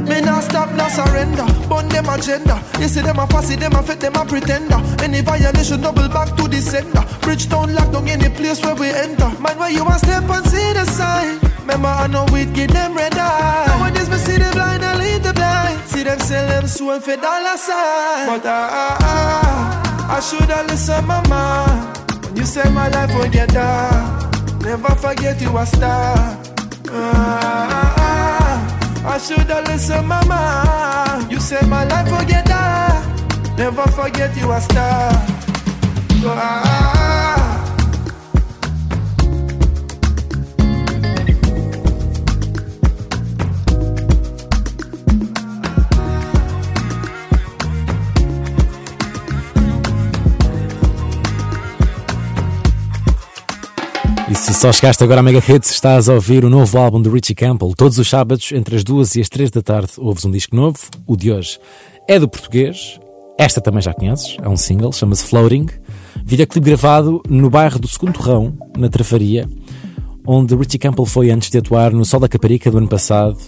Me 0.00 0.20
not 0.20 0.42
stop, 0.42 0.74
not 0.74 0.90
surrender. 0.90 1.46
Burn 1.68 1.88
them 1.90 2.08
agenda. 2.08 2.60
You 2.80 2.88
see 2.88 3.02
them 3.02 3.20
a 3.20 3.28
fussy, 3.28 3.54
them 3.54 3.74
a 3.74 3.84
fit, 3.84 4.00
them 4.00 4.16
a 4.16 4.24
pretender. 4.24 4.82
Any 4.98 5.20
violation, 5.20 5.80
double 5.80 6.08
back 6.08 6.34
to 6.38 6.48
the 6.48 6.60
sender. 6.60 7.06
Bridge 7.20 7.48
down, 7.48 7.72
lock 7.72 7.92
down 7.92 8.08
any 8.08 8.30
place 8.30 8.60
where 8.64 8.74
we 8.74 8.88
enter. 8.88 9.30
Man, 9.38 9.56
where 9.60 9.70
you 9.70 9.86
a 9.86 9.96
step 10.00 10.28
and 10.28 10.46
see 10.46 10.72
the 10.72 10.84
sign. 10.86 11.38
Remember, 11.60 11.86
I 11.86 12.08
know 12.08 12.26
we'd 12.32 12.52
give 12.52 12.72
them 12.72 12.96
red 12.96 13.14
eye. 13.14 13.66
Nowadays, 13.68 14.10
me 14.10 14.16
see 14.16 14.38
the 14.38 14.50
blind 14.50 14.82
and 14.82 14.98
lead 14.98 15.22
the 15.22 15.32
blind. 15.32 15.78
See 15.86 16.02
them 16.02 16.18
sell 16.18 16.48
them 16.48 16.66
soul 16.66 16.98
for 16.98 17.14
dollar 17.14 17.56
sign. 17.56 18.26
But 18.26 18.44
I, 18.44 18.68
ah, 18.72 18.98
ah, 19.00 20.16
I 20.16 20.18
shoulda 20.18 20.64
listened, 20.64 21.06
mama. 21.06 22.00
You 22.34 22.44
said 22.46 22.72
my 22.72 22.88
life 22.88 23.14
would 23.18 23.32
get 23.32 23.50
dark. 23.50 24.34
Never 24.62 24.94
forget 24.96 25.40
you 25.40 25.56
a 25.56 25.66
star. 25.66 26.38
Ah, 26.90 28.60
I 29.04 29.18
shoulda 29.18 29.62
listened, 29.66 30.06
mama. 30.08 31.26
You 31.30 31.40
said 31.40 31.66
my 31.68 31.84
life 31.84 32.10
would 32.10 32.28
get 32.28 32.46
dark. 32.46 33.04
Never 33.58 33.86
forget 33.90 34.36
you 34.36 34.50
a 34.52 34.60
star. 34.60 35.12
Ah, 36.24 37.29
só 54.60 54.70
chegaste 54.70 55.02
agora 55.02 55.20
à 55.20 55.22
Mega 55.22 55.38
Hits, 55.38 55.70
estás 55.70 56.06
a 56.06 56.12
ouvir 56.12 56.44
o 56.44 56.50
novo 56.50 56.76
álbum 56.76 57.00
de 57.00 57.08
Richie 57.08 57.34
Campbell. 57.34 57.72
Todos 57.74 57.96
os 57.96 58.06
sábados, 58.06 58.52
entre 58.52 58.76
as 58.76 58.84
duas 58.84 59.16
e 59.16 59.20
as 59.22 59.28
três 59.30 59.50
da 59.50 59.62
tarde, 59.62 59.92
ouves 59.96 60.22
um 60.26 60.30
disco 60.30 60.54
novo. 60.54 60.76
O 61.06 61.16
de 61.16 61.32
hoje 61.32 61.58
é 62.06 62.18
do 62.18 62.28
português. 62.28 63.00
Esta 63.38 63.58
também 63.58 63.80
já 63.80 63.94
conheces, 63.94 64.36
é 64.38 64.46
um 64.46 64.58
single, 64.58 64.92
chama-se 64.92 65.24
Floating. 65.24 65.64
Videoclipe 66.26 66.66
gravado 66.66 67.22
no 67.26 67.48
bairro 67.48 67.78
do 67.78 67.88
Segundo 67.88 68.12
Torrão, 68.12 68.52
na 68.76 68.90
Trafaria, 68.90 69.48
onde 70.26 70.54
Richie 70.54 70.78
Campbell 70.78 71.06
foi 71.06 71.30
antes 71.30 71.48
de 71.48 71.56
atuar 71.56 71.90
no 71.90 72.04
Sol 72.04 72.20
da 72.20 72.28
Caparica 72.28 72.70
do 72.70 72.76
ano 72.76 72.88
passado, 72.88 73.38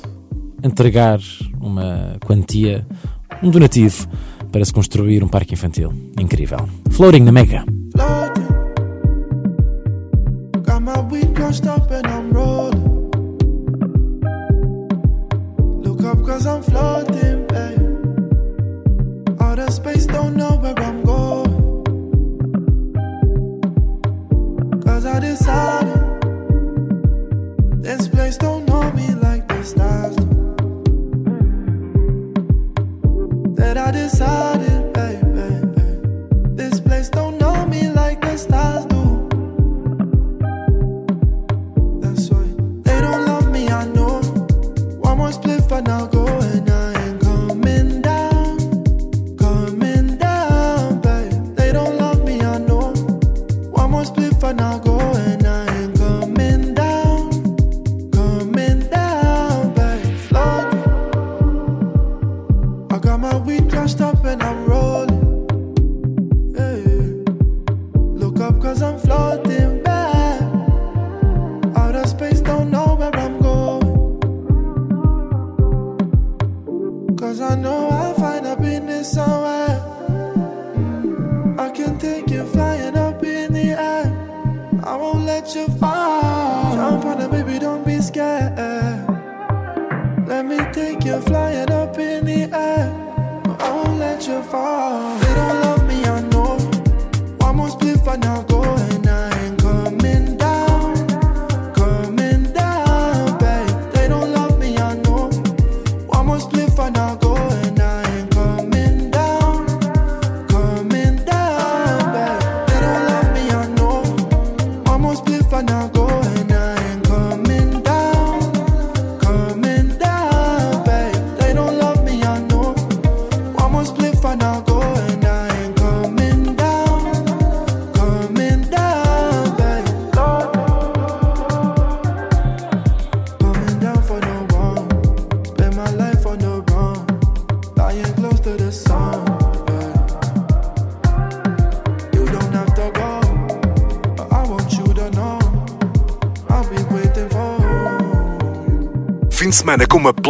entregar 0.65 1.21
uma 1.61 2.17
quantia, 2.25 2.87
um 3.43 3.51
donativo, 3.51 4.09
para 4.51 4.65
se 4.65 4.73
construir 4.73 5.23
um 5.23 5.29
parque 5.29 5.53
infantil. 5.53 5.93
Incrível. 6.19 6.67
Floating 6.91 7.21
na 7.21 7.33
Mega. 7.33 7.67
This 27.81 28.09
place 28.09 28.37
don't 28.37 28.67
know 28.67 28.91
me 28.93 29.15
like 29.15 29.47
the 29.49 29.63
stars 29.63 30.17
do. 30.17 30.25
That 33.57 33.77
I 33.77 33.91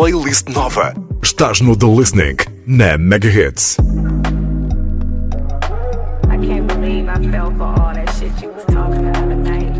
playlist 0.02 0.48
nova. 0.48 0.92
Estás 1.22 1.62
no 1.62 1.76
The 1.76 1.86
Listening, 1.86 2.36
na 2.66 2.96
Mega 2.96 3.28
Hits. 3.28 3.78
I 6.28 6.36
can't 6.42 6.66
believe 6.66 7.08
I 7.08 7.30
fell 7.30 7.52
for 7.54 7.70
all 7.78 7.94
that 7.94 8.10
shit 8.18 8.32
you 8.42 8.50
was 8.50 8.64
talking 8.64 9.12
the 9.12 9.16
other 9.16 9.36
night. 9.36 9.70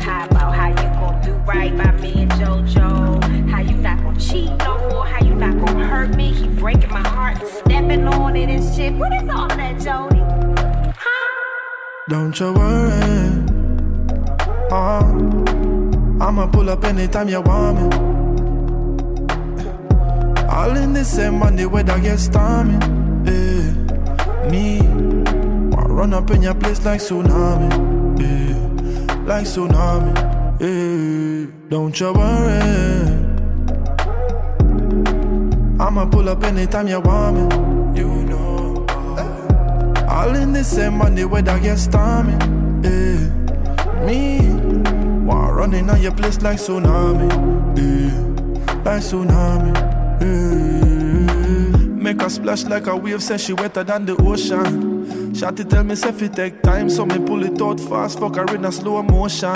How 0.00 0.24
about 0.24 0.56
how 0.56 0.68
you 0.68 0.88
gon' 0.96 1.20
do 1.20 1.32
right 1.44 1.76
by 1.76 1.92
me 2.00 2.22
and 2.22 2.32
JoJo? 2.32 3.50
How 3.50 3.60
you 3.60 3.76
not 3.76 4.00
gon' 4.00 4.18
cheat 4.18 4.56
no 4.64 4.78
more? 4.88 5.04
How 5.04 5.22
you 5.22 5.34
not 5.34 5.66
gon' 5.66 5.80
hurt 5.80 6.16
me? 6.16 6.32
He 6.32 6.48
breaking 6.48 6.88
my 6.88 7.06
heart, 7.06 7.46
stepping 7.46 8.08
on 8.08 8.36
it 8.36 8.48
and 8.48 8.64
shit. 8.74 8.94
What 8.94 9.12
is 9.12 9.28
all 9.28 9.48
that, 9.48 9.78
Jody? 9.84 10.22
Don't 12.08 12.40
you 12.40 12.54
worry. 12.54 13.44
Uh, 14.72 16.24
I'ma 16.24 16.46
pull 16.46 16.70
up 16.70 16.84
anytime 16.84 17.28
you 17.28 17.42
want 17.42 17.76
me. 17.82 18.09
All 20.60 20.76
in 20.76 20.92
the 20.92 21.02
same 21.02 21.38
money 21.38 21.64
where 21.64 21.90
I 21.90 21.98
get 22.00 22.18
stormy. 22.18 22.74
Yeah. 23.24 24.50
Me, 24.50 24.80
I 25.74 25.82
run 25.86 26.12
up 26.12 26.30
in 26.32 26.42
your 26.42 26.54
place 26.54 26.84
like 26.84 27.00
tsunami. 27.00 27.70
Yeah. 28.20 29.24
Like 29.24 29.46
tsunami. 29.46 30.12
Yeah. 30.60 31.50
Don't 31.70 31.98
you 31.98 32.12
worry. 32.12 32.60
I'ma 35.80 36.04
pull 36.10 36.28
up 36.28 36.44
anytime 36.44 36.88
you 36.88 37.00
want 37.00 37.36
me. 37.36 37.98
You 37.98 38.08
know. 38.28 38.86
All 40.10 40.36
in 40.36 40.52
the 40.52 40.62
same 40.62 40.98
money 40.98 41.24
where 41.24 41.48
I 41.48 41.58
get 41.58 41.78
stormy. 41.78 42.34
Yeah. 42.84 43.30
Me, 44.04 44.40
why 45.24 45.48
running 45.52 45.88
on 45.88 46.02
your 46.02 46.12
place 46.12 46.42
like 46.42 46.58
tsunami? 46.58 47.30
Yeah. 47.78 48.84
Like 48.84 49.00
tsunami. 49.00 49.89
Yeah. 50.20 51.76
Make 52.00 52.22
her 52.22 52.30
splash 52.30 52.64
like 52.64 52.86
a 52.86 52.96
wave, 52.96 53.22
say 53.22 53.38
she 53.38 53.52
wetter 53.52 53.84
than 53.84 54.06
the 54.06 54.16
ocean. 54.16 55.32
Shotty 55.32 55.68
tell 55.68 55.84
me 55.84 55.92
if 55.92 56.22
it 56.22 56.32
take 56.32 56.62
time, 56.62 56.90
so 56.90 57.06
me 57.06 57.18
pull 57.18 57.44
it 57.44 57.60
out 57.62 57.78
fast, 57.78 58.18
fuck 58.18 58.36
her 58.36 58.54
in 58.54 58.64
a 58.64 58.72
slow 58.72 59.02
motion. 59.02 59.54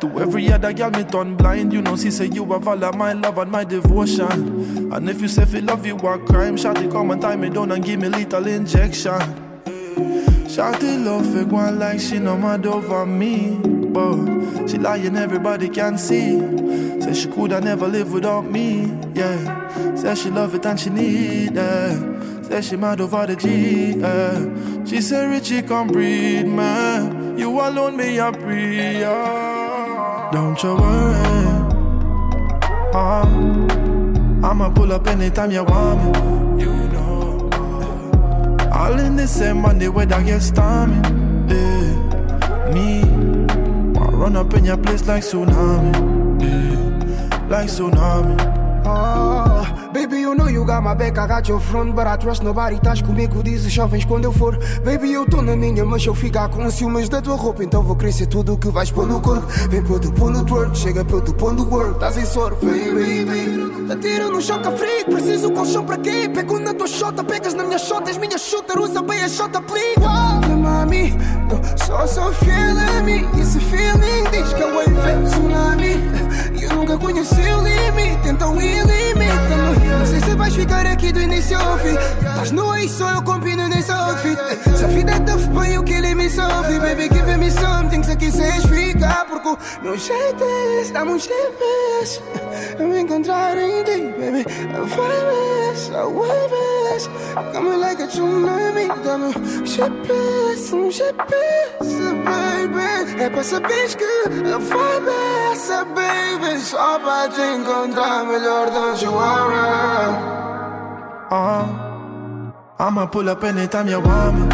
To 0.00 0.20
every 0.20 0.52
other 0.52 0.72
girl 0.72 0.90
me 0.90 1.04
turn 1.04 1.36
blind, 1.36 1.72
you 1.72 1.80
know 1.80 1.96
she 1.96 2.10
say 2.10 2.26
you 2.26 2.44
have 2.52 2.68
all 2.68 2.84
of 2.84 2.96
my 2.96 3.12
love 3.12 3.38
and 3.38 3.50
my 3.50 3.64
devotion. 3.64 4.92
And 4.92 5.08
if 5.08 5.20
you 5.20 5.28
say 5.28 5.44
fi 5.44 5.60
love 5.60 5.86
you 5.86 5.96
a 5.96 6.18
crime, 6.18 6.56
Shotty 6.56 6.90
come 6.90 7.12
and 7.12 7.22
tie 7.22 7.36
me 7.36 7.50
down 7.50 7.72
and 7.72 7.84
give 7.84 8.00
me 8.00 8.08
little 8.08 8.46
injection. 8.46 9.46
Shawty 10.56 11.04
love 11.04 11.26
fake 11.34 11.52
one 11.52 11.78
like 11.78 12.00
she 12.00 12.18
no 12.18 12.34
mad 12.36 12.64
over 12.64 13.04
me 13.04 13.58
But 13.62 14.68
she 14.68 14.78
lying 14.78 15.16
everybody 15.16 15.68
can 15.68 15.98
see 15.98 16.38
Say 17.06 17.14
she 17.14 17.28
coulda 17.28 17.60
never 17.60 17.86
live 17.86 18.12
without 18.12 18.50
me, 18.50 18.92
yeah 19.14 19.94
Say 19.94 20.16
she 20.16 20.28
love 20.28 20.56
it 20.56 20.66
and 20.66 20.78
she 20.80 20.90
need 20.90 21.52
it 21.54 22.44
Say 22.46 22.60
she 22.62 22.76
mad 22.76 23.00
over 23.00 23.26
the 23.26 23.36
G, 23.36 23.92
yeah 23.92 24.84
She 24.84 25.00
say 25.00 25.24
Richie 25.28 25.62
come 25.62 25.86
breed, 25.86 26.48
man 26.48 27.38
You 27.38 27.60
alone 27.60 27.96
me 27.96 28.18
a 28.18 28.32
pray, 28.32 28.98
yeah. 28.98 30.30
Don't 30.32 30.60
you 30.60 30.74
worry 30.74 31.14
uh, 32.92 33.22
I'ma 34.42 34.70
pull 34.74 34.92
up 34.92 35.06
anytime 35.06 35.52
you 35.52 35.62
want 35.62 36.02
me 36.56 36.64
You 36.64 36.72
know 36.88 37.50
all 38.72 38.98
in 38.98 39.14
the 39.14 39.28
same 39.28 39.62
money 39.62 39.88
where 39.88 40.12
I 40.12 40.22
get 40.22 40.42
stormy. 40.42 40.96
Yeah. 41.48 42.72
Me, 42.74 43.00
I 43.98 44.08
run 44.10 44.36
up 44.36 44.52
in 44.54 44.64
your 44.66 44.76
place 44.76 45.06
like 45.06 45.22
tsunami. 45.22 46.42
Yeah. 46.42 46.85
Like 47.48 47.68
tsunami. 47.68 48.36
Oh, 48.88 49.90
baby, 49.92 50.18
you 50.20 50.34
know 50.34 50.48
you 50.48 50.64
got 50.64 50.82
my 50.82 50.94
back, 50.94 51.18
I 51.18 51.26
got 51.26 51.48
your 51.48 51.58
front 51.60 51.94
But 51.94 52.06
I 52.06 52.16
trust 52.16 52.42
nobody, 52.42 52.76
estás 52.76 53.02
comigo, 53.02 53.42
dizes 53.42 53.72
jovens 53.72 54.04
quando 54.04 54.24
eu 54.24 54.32
for. 54.32 54.56
Baby, 54.84 55.12
eu 55.12 55.26
tô 55.26 55.42
na 55.42 55.56
minha, 55.56 55.84
mas 55.84 56.04
eu 56.06 56.14
ficar 56.14 56.48
com 56.48 56.68
ciúmes 56.70 57.08
da 57.08 57.20
tua 57.20 57.36
roupa 57.36 57.64
Então 57.64 57.82
vou 57.82 57.96
crescer 57.96 58.26
tudo 58.26 58.54
o 58.54 58.58
que 58.58 58.68
vais 58.68 58.90
pôr 58.90 59.06
no 59.06 59.20
corpo. 59.20 59.46
Vem 59.70 59.82
pro 59.82 59.98
teu 59.98 60.30
no 60.30 60.44
twerk, 60.44 60.76
chega 60.76 61.04
pro 61.04 61.20
teu 61.20 61.52
no 61.52 61.68
work. 61.68 61.94
Estás 61.94 62.16
em 62.16 62.26
soro, 62.26 62.56
vem, 62.62 62.94
baby 62.94 63.92
Atiro 63.92 64.30
no 64.30 64.40
choque 64.40 64.70
frio, 64.76 65.04
preciso 65.06 65.52
colchão 65.52 65.84
pra 65.84 65.96
quê? 65.98 66.28
Pego 66.32 66.58
na 66.58 66.74
tua 66.74 66.88
shota, 66.88 67.22
pegas 67.22 67.54
na 67.54 67.62
minha 67.62 67.78
shota 67.78 68.10
És 68.10 68.18
minha 68.18 68.38
shooter, 68.38 68.78
usa 68.78 69.02
bem 69.02 69.22
a 69.22 69.28
shota, 69.28 69.60
please 69.62 70.55
mami, 70.86 71.14
eu 71.50 71.86
só 71.86 72.06
sou 72.06 72.32
fiel 72.32 72.78
a 72.78 73.02
mim. 73.02 73.26
E 73.36 73.40
esse 73.40 73.58
feeling 73.58 74.24
diz 74.30 74.52
que 74.52 74.62
é 74.62 75.22
tsunami. 75.24 75.96
Eu 76.60 76.76
nunca 76.76 76.96
conheci 76.96 77.34
o 77.34 77.62
limite, 77.62 78.28
então 78.28 78.60
ilimita-me. 78.60 79.88
Não 79.98 80.06
sei 80.06 80.20
se 80.20 80.34
vais 80.34 80.54
ficar 80.54 80.86
aqui 80.86 81.12
do 81.12 81.20
início 81.20 81.58
ao 81.58 81.78
fim. 81.78 81.96
Estás 82.18 82.50
no 82.52 82.70
aí, 82.70 82.88
só 82.88 83.10
eu 83.10 83.22
combino 83.22 83.68
nesse 83.68 83.90
outfit 83.90 84.38
Se 84.76 84.84
a 84.84 84.88
vida 84.88 85.12
é 85.12 85.20
tough, 85.20 85.48
põe 85.52 85.74
eu 85.74 85.82
que 85.82 86.00
me 86.14 86.30
sofre. 86.30 86.78
Baby, 86.78 87.08
give 87.12 87.36
me 87.36 87.50
something, 87.50 88.02
se 88.02 88.16
quiseres 88.16 88.64
ficar 88.66 89.26
Porque 89.26 89.48
o 89.48 89.58
meu 89.82 89.96
jeito 89.96 90.42
é 90.42 90.80
esse, 90.80 90.92
dá-me 90.92 91.12
um 91.12 91.18
me 92.84 93.00
encontrar 93.00 93.56
em 93.56 93.84
ti, 93.84 94.02
baby. 94.18 94.44
É 94.72 95.70
essa 95.72 97.10
Come 97.52 97.76
like 97.76 98.02
a 98.02 98.06
tsunami, 98.06 98.88
dá-me 99.04 99.26
um 99.26 99.66
GPS, 99.66 100.74
um 100.74 100.90
GPS, 100.90 101.96
baby. 102.24 103.22
É 103.22 103.30
pra 103.30 103.42
saberes 103.42 103.94
que 103.94 104.04
vibe 104.04 105.26
baby. 105.94 106.60
Só 106.60 106.98
pra 106.98 107.28
te 107.28 107.42
encontrar 107.42 108.24
melhor, 108.24 108.70
don't 108.70 109.04
you 109.04 109.12
worry 109.12 110.36
Uh, 111.28 111.66
I'ma 112.78 113.06
pull 113.06 113.28
up 113.28 113.42
anytime 113.44 113.88
you 113.88 114.00
want 114.00 114.36
me. 114.38 114.46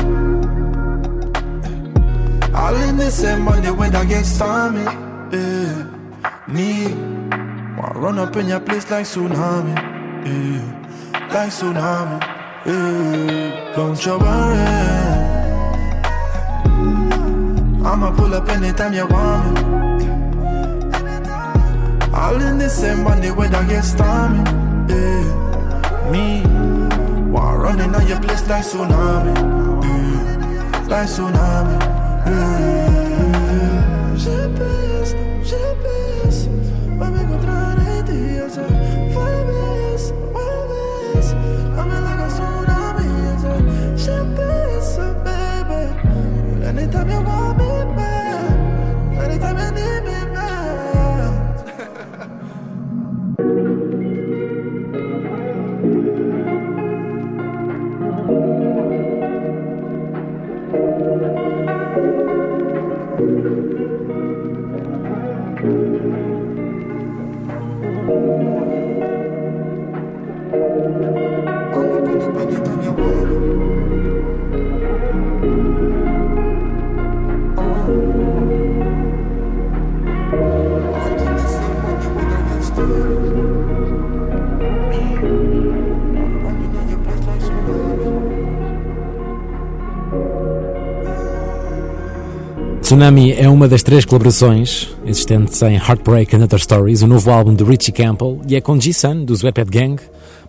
All 2.55 2.77
in 2.77 2.97
the 2.97 3.11
same 3.11 3.43
money 3.43 3.71
when 3.71 3.95
I 3.95 4.05
get 4.05 4.25
stormy. 4.25 4.85
Yeah. 5.33 5.93
Me, 6.49 6.89
wanna 7.83 7.99
run 7.99 8.19
up 8.19 8.37
in 8.37 8.49
your 8.49 8.61
place 8.61 8.89
like 8.91 9.05
tsunami. 9.05 9.75
Yeah. 10.25 10.63
Like 11.33 11.51
tsunami. 11.51 12.21
Yeah. 12.67 13.75
Don't 13.75 14.07
you 14.07 14.19
worry. 14.19 15.33
I'ma 17.85 18.13
pull 18.17 18.35
up 18.35 18.49
anytime 18.49 18.93
you 18.95 19.07
want 19.07 19.55
me. 19.55 20.09
All 22.15 22.41
in 22.41 22.59
the 22.59 22.69
same 22.69 23.03
money 23.03 23.31
when 23.31 23.55
I 23.55 23.67
get 23.69 23.83
stormy. 23.83 24.39
Yeah. 24.89 26.11
Me, 26.11 26.43
wanna 27.31 27.59
running 27.59 27.95
on 27.95 28.07
your 28.07 28.21
place 28.21 28.47
like 28.49 28.65
tsunami. 28.65 29.35
Yeah. 29.85 30.87
Like 30.89 31.09
tsunami. 31.09 31.79
Yeah. 32.27 32.72
Tsunami 93.03 93.33
é 93.33 93.49
uma 93.49 93.67
das 93.67 93.83
três 93.83 94.05
colaborações 94.05 94.89
existentes 95.05 95.61
em 95.63 95.75
Heartbreak 95.75 96.37
and 96.37 96.45
Other 96.45 96.61
Stories, 96.61 97.03
o 97.03 97.09
novo 97.09 97.33
álbum 97.33 97.53
de 97.53 97.65
Richie 97.65 97.91
Campbell, 97.91 98.41
e 98.47 98.55
é 98.55 98.61
com 98.61 98.81
G-Sun, 98.81 99.25
do 99.25 99.35
Zwepet 99.35 99.69
Gang, 99.69 100.01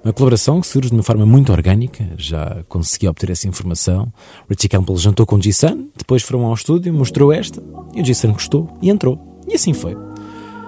uma 0.03 0.13
colaboração 0.13 0.61
que 0.61 0.67
surge 0.67 0.89
de 0.89 0.93
uma 0.93 1.01
forma 1.01 1.25
muito 1.25 1.51
orgânica, 1.51 2.07
já 2.15 2.63
consegui 2.69 3.07
obter 3.07 3.31
essa 3.31 3.47
informação. 3.47 4.13
Richie 4.47 4.69
Campbell 4.69 4.97
jantou 4.97 5.25
com 5.25 5.41
G-Sun, 5.41 5.87
depois 5.97 6.21
foram 6.21 6.45
ao 6.45 6.53
estúdio, 6.53 6.93
mostrou 6.93 7.33
esta, 7.33 7.59
e 7.91 8.01
o 8.01 8.05
G-Sun 8.05 8.33
gostou 8.33 8.69
e 8.83 8.91
entrou. 8.91 9.41
E 9.47 9.55
assim 9.55 9.73
foi. 9.73 9.97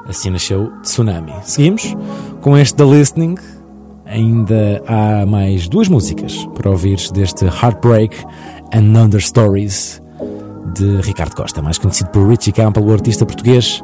Assim 0.08 0.32
nasceu 0.32 0.72
Tsunami. 0.82 1.34
Seguimos 1.44 1.96
com 2.42 2.58
este 2.58 2.74
The 2.74 2.84
Listening. 2.84 3.36
Ainda 4.08 4.82
há 4.88 5.24
mais 5.28 5.68
duas 5.68 5.88
músicas 5.88 6.48
para 6.56 6.72
ouvir 6.72 6.98
deste 7.14 7.46
Heartbreak 7.46 8.18
and 8.74 9.00
Other 9.00 9.22
Stories 9.22 10.04
de 10.76 11.02
Ricardo 11.02 11.36
Costa, 11.36 11.62
mais 11.62 11.78
conhecido 11.78 12.10
por 12.10 12.28
Richie 12.28 12.52
Campbell, 12.52 12.86
o 12.86 12.92
artista 12.92 13.26
português 13.26 13.82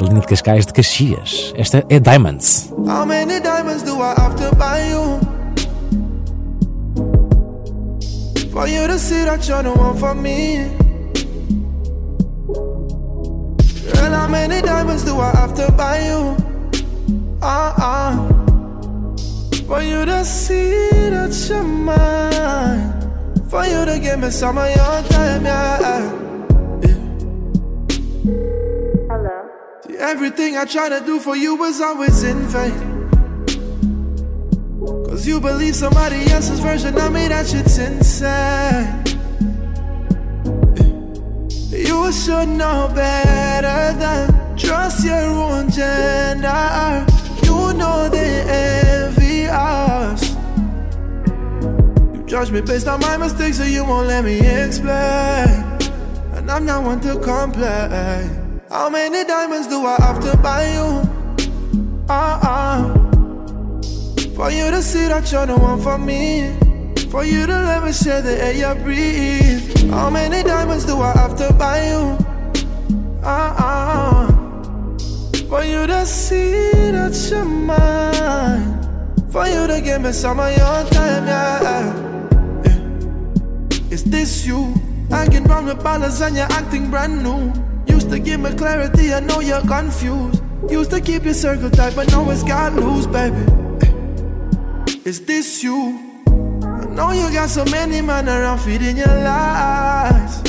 da 0.00 0.06
linha 0.06 0.20
de 0.20 0.26
Cascais 0.26 0.66
de 0.66 0.72
Caxias. 0.72 1.52
Esta 1.56 1.84
é 1.88 2.00
Diamonds. 2.00 2.72
How 2.86 3.06
many 3.06 3.40
diamonds 3.40 3.82
do 3.84 3.96
I 3.96 4.14
have 4.18 4.34
to 4.36 4.54
buy 4.56 4.90
you? 4.90 5.20
For 8.50 8.68
you 8.68 8.86
to 8.88 8.98
see 8.98 9.24
that 9.24 9.48
you're 9.48 9.62
the 9.62 9.70
one 9.70 9.96
for 9.96 10.14
me. 10.14 10.70
Girl, 13.92 14.12
how 14.12 14.28
many 14.28 14.60
diamonds 14.60 15.04
do 15.04 15.20
I 15.20 15.30
have 15.36 15.54
to 15.54 15.70
buy 15.72 16.04
you? 16.06 16.36
Uh-uh. 17.40 18.16
For 19.66 19.82
you 19.82 20.04
to 20.04 20.24
see 20.24 21.10
that 21.10 21.32
you're 21.48 21.62
mine. 21.62 22.93
For 23.50 23.64
you 23.66 23.84
to 23.84 23.98
give 24.00 24.18
me 24.18 24.30
some 24.30 24.58
of 24.58 24.68
your 24.68 25.02
time, 25.08 25.44
yeah. 25.44 26.10
Hello. 29.08 29.48
See, 29.86 29.96
everything 29.96 30.56
I 30.56 30.64
try 30.64 30.88
to 30.88 31.00
do 31.04 31.20
for 31.20 31.36
you 31.36 31.54
was 31.54 31.80
always 31.80 32.22
in 32.24 32.40
vain. 32.48 32.94
Cause 35.06 35.26
you 35.26 35.40
believe 35.40 35.76
somebody 35.76 36.30
else's 36.32 36.58
version 36.60 36.98
of 36.98 37.12
me, 37.12 37.28
that 37.28 37.46
shit's 37.46 37.78
insane. 37.78 39.02
You 41.70 42.12
should 42.12 42.48
know 42.48 42.90
better 42.94 43.98
than 43.98 44.56
trust 44.56 45.04
your 45.04 45.14
own 45.14 45.70
gender. 45.70 47.06
You 47.44 47.72
know 47.74 48.08
they 48.08 48.42
envy 48.48 49.46
us. 49.46 50.23
Judge 52.26 52.50
me 52.50 52.62
based 52.62 52.88
on 52.88 53.00
my 53.00 53.16
mistakes, 53.18 53.58
so 53.58 53.64
you 53.64 53.84
won't 53.84 54.08
let 54.08 54.24
me 54.24 54.38
explain. 54.38 55.46
And 56.32 56.50
I'm 56.50 56.64
not 56.64 56.82
one 56.82 57.00
to 57.00 57.18
complain. 57.18 58.60
How 58.70 58.88
many 58.88 59.24
diamonds 59.24 59.68
do 59.68 59.84
I 59.84 59.96
have 60.00 60.20
to 60.20 60.36
buy 60.38 60.72
you? 60.72 61.08
Uh-uh. 62.08 62.94
For 64.34 64.50
you 64.50 64.70
to 64.70 64.82
see 64.82 65.06
that 65.06 65.30
you're 65.30 65.46
the 65.46 65.56
one 65.56 65.80
for 65.80 65.98
me. 65.98 66.56
For 67.10 67.24
you 67.24 67.46
to 67.46 67.52
let 67.52 67.84
me 67.84 67.92
share 67.92 68.22
the 68.22 68.42
air 68.42 68.52
you 68.52 68.74
breathe. 68.82 69.90
How 69.90 70.08
many 70.08 70.42
diamonds 70.42 70.86
do 70.86 71.00
I 71.00 71.12
have 71.12 71.36
to 71.36 71.52
buy 71.52 71.88
you? 71.88 72.18
Uh-uh. 73.22 74.26
For 75.48 75.62
you 75.62 75.86
to 75.86 76.06
see 76.06 76.90
that 76.90 77.14
you're 77.30 77.44
mine. 77.44 78.80
For 79.30 79.46
you 79.46 79.66
to 79.66 79.80
give 79.80 80.00
me 80.00 80.12
some 80.12 80.40
of 80.40 80.50
your 80.56 80.90
time, 80.90 81.26
yeah. 81.26 82.13
Is 83.94 84.02
this 84.02 84.44
you? 84.44 84.74
Hanging 85.08 85.44
round 85.44 85.66
with 85.66 85.78
ballers 85.78 86.20
and 86.20 86.34
you're 86.34 86.50
acting 86.50 86.90
brand 86.90 87.22
new. 87.22 87.52
Used 87.86 88.10
to 88.10 88.18
give 88.18 88.40
me 88.40 88.50
clarity, 88.54 89.14
I 89.14 89.20
know 89.20 89.38
you're 89.38 89.60
confused. 89.60 90.42
Used 90.68 90.90
to 90.90 91.00
keep 91.00 91.22
your 91.22 91.32
circle 91.32 91.70
tight, 91.70 91.94
but 91.94 92.10
now 92.10 92.28
it's 92.30 92.42
got 92.42 92.72
loose, 92.72 93.06
baby. 93.06 93.46
Is 95.04 95.24
this 95.24 95.62
you? 95.62 95.96
I 96.26 96.86
know 96.86 97.12
you 97.12 97.32
got 97.32 97.50
so 97.50 97.64
many 97.66 98.00
men 98.00 98.28
around 98.28 98.58
feeding 98.58 98.96
your 98.96 99.06
lies. 99.06 100.42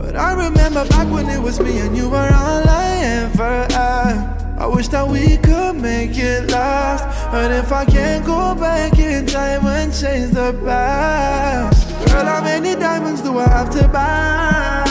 But 0.00 0.16
I 0.16 0.32
remember 0.32 0.88
back 0.88 1.12
when 1.12 1.28
it 1.28 1.42
was 1.42 1.60
me 1.60 1.78
and 1.80 1.94
you 1.94 2.08
were 2.08 2.30
all 2.32 2.64
online 2.70 3.30
for 3.32 3.66
I. 3.76 4.39
I 4.60 4.66
wish 4.66 4.88
that 4.88 5.08
we 5.08 5.38
could 5.38 5.76
make 5.76 6.18
it 6.18 6.50
last. 6.50 7.04
But 7.32 7.50
if 7.50 7.72
I 7.72 7.86
can't 7.86 8.26
go 8.26 8.54
back 8.54 8.98
in 8.98 9.24
time 9.24 9.64
and 9.64 9.90
change 9.90 10.32
the 10.32 10.52
past, 10.62 11.88
girl, 12.12 12.26
how 12.26 12.42
many 12.44 12.74
diamonds 12.74 13.22
do 13.22 13.38
I 13.38 13.48
have 13.48 13.70
to 13.70 13.88
buy? 13.88 14.84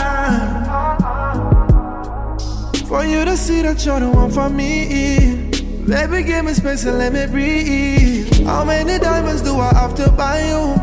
For 2.87 3.05
you 3.05 3.23
to 3.25 3.37
see 3.37 3.61
that 3.61 3.85
you're 3.85 3.99
the 3.99 4.09
one 4.09 4.31
for 4.31 4.49
me. 4.49 5.51
Baby, 5.85 6.23
give 6.23 6.45
me 6.45 6.53
space 6.53 6.85
and 6.85 6.97
let 6.97 7.13
me 7.13 7.27
breathe. 7.27 8.43
How 8.47 8.63
many 8.63 8.97
diamonds 8.97 9.43
do 9.43 9.55
I 9.59 9.71
have 9.75 9.93
to 9.97 10.09
buy 10.09 10.47
you? 10.47 10.73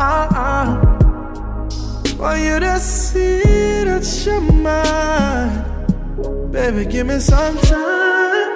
Uh-uh. 0.00 0.80
For 2.16 2.34
you 2.38 2.60
to 2.60 2.78
see 2.80 3.84
that 3.84 4.22
you're 4.24 4.40
mine. 4.40 5.73
Baby, 6.54 6.86
give 6.86 7.08
me 7.08 7.18
some 7.18 7.58
time. 7.62 8.54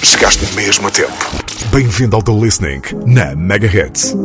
Chegaste 0.00 0.46
mesmo 0.54 0.88
a 0.88 0.90
tempo. 0.90 1.12
Bem-vindo 1.70 2.16
ao 2.16 2.22
The 2.22 2.32
Listening 2.32 2.80
na 3.04 3.36
Mega 3.36 3.66
Hits. 3.66 4.16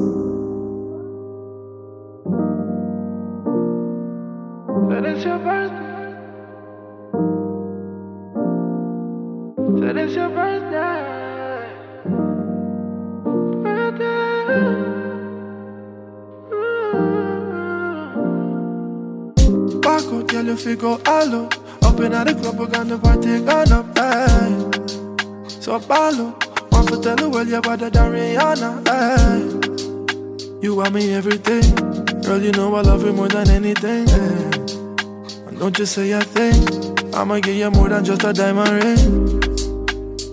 Out. 25.93 26.71
Want 26.71 26.87
to 26.89 26.99
tell 27.01 27.15
the 27.15 27.29
world 27.29 27.47
you're 27.47 27.61
better 27.61 27.89
than 27.89 28.11
Rihanna, 28.13 28.69
hey. 28.89 30.59
You 30.61 30.75
want 30.75 30.93
me 30.95 31.13
everything. 31.13 31.75
Girl, 32.23 32.41
you 32.41 32.51
know 32.51 32.73
I 32.75 32.81
love 32.81 33.03
you 33.05 33.13
more 33.13 33.27
than 33.27 33.49
anything. 33.49 34.09
eh. 34.09 35.47
And 35.47 35.59
don't 35.59 35.77
you 35.77 35.85
say 35.85 36.11
a 36.11 36.21
thing. 36.21 37.13
I'ma 37.13 37.39
give 37.39 37.55
you 37.55 37.69
more 37.69 37.89
than 37.89 38.03
just 38.05 38.23
a 38.23 38.33
diamond 38.33 38.71
ring. 38.83 39.39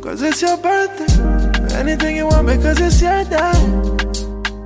Cause 0.00 0.22
it's 0.22 0.40
your 0.40 0.56
birthday. 0.56 1.76
Anything 1.76 2.16
you 2.16 2.26
want 2.26 2.46
because 2.46 2.80
it's 2.80 3.02
your 3.02 3.22
day. 3.24 3.52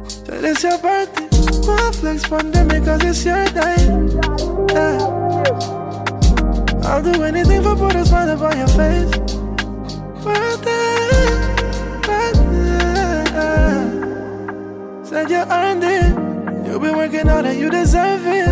Said 0.06 0.44
it's 0.44 0.62
your 0.62 0.78
birthday. 0.78 1.28
One 1.66 1.92
flex 1.92 2.28
pandemic 2.28 2.84
cause 2.84 3.02
it's 3.04 3.24
your 3.24 3.44
day. 3.46 3.76
Yeah. 4.74 4.98
I'll 6.86 7.02
do 7.02 7.22
anything 7.24 7.62
for 7.64 7.74
put 7.74 7.96
a 7.96 8.04
smile 8.06 8.30
upon 8.30 8.58
your 8.58 8.68
face. 8.68 9.23
Said 15.24 15.30
you 15.30 15.54
earned 15.54 15.84
it. 15.84 16.66
You've 16.66 16.82
been 16.82 16.96
working 16.96 17.26
hard 17.26 17.46
and 17.46 17.58
you 17.58 17.70
deserve 17.70 18.26
it. 18.26 18.46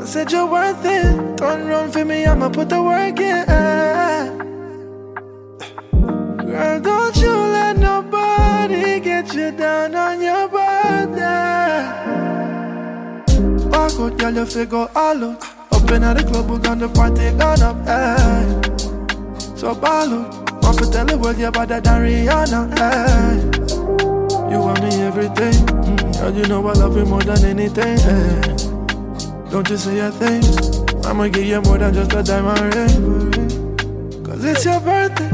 I 0.00 0.04
said 0.06 0.32
you're 0.32 0.46
worth 0.46 0.82
it. 0.82 1.36
Don't 1.36 1.66
run 1.66 1.92
for 1.92 2.06
me, 2.06 2.24
I'ma 2.24 2.48
put 2.48 2.70
the 2.70 2.82
work 2.82 3.20
in. 3.20 3.44
Girl, 6.46 6.80
don't 6.80 7.16
you 7.18 7.36
let 7.36 7.76
nobody 7.76 8.98
get 8.98 9.34
you 9.34 9.50
down 9.50 9.94
on 9.94 10.22
your 10.22 10.48
birthday. 10.48 11.84
Walk 13.68 14.00
out, 14.00 14.18
girl, 14.18 14.34
you 14.36 14.46
figure 14.46 14.88
all 14.96 15.24
out. 15.24 15.44
Up 15.70 15.90
in 15.90 16.00
the 16.00 16.24
club, 16.26 16.48
we're 16.48 16.58
gonna 16.60 16.88
party, 16.88 17.30
gonna 17.36 17.74
hey. 17.84 18.72
Eh. 18.72 19.54
So 19.54 19.74
ball 19.74 20.14
out. 20.14 20.62
Want 20.62 20.78
to 20.78 20.90
tell 20.90 21.04
the 21.04 21.18
world 21.18 21.36
you're 21.36 21.50
better 21.50 21.78
than 21.78 22.00
Rihanna, 22.00 22.78
hey. 22.78 23.65
You 24.50 24.60
want 24.60 24.80
me 24.82 25.02
everything. 25.02 25.54
Mm, 25.66 26.20
girl, 26.20 26.34
you 26.34 26.46
know 26.46 26.66
I 26.66 26.72
love 26.72 26.96
you 26.96 27.04
more 27.04 27.22
than 27.22 27.44
anything. 27.44 27.98
Don't 29.50 29.68
you 29.68 29.76
say 29.76 29.98
a 30.00 30.10
thing. 30.12 30.42
I'ma 31.04 31.28
give 31.28 31.44
you 31.44 31.60
more 31.62 31.78
than 31.78 31.94
just 31.94 32.12
a 32.12 32.22
diamond 32.22 32.74
ring. 32.74 34.24
Cause 34.24 34.44
it's 34.44 34.64
your 34.64 34.80
birthday. 34.80 35.30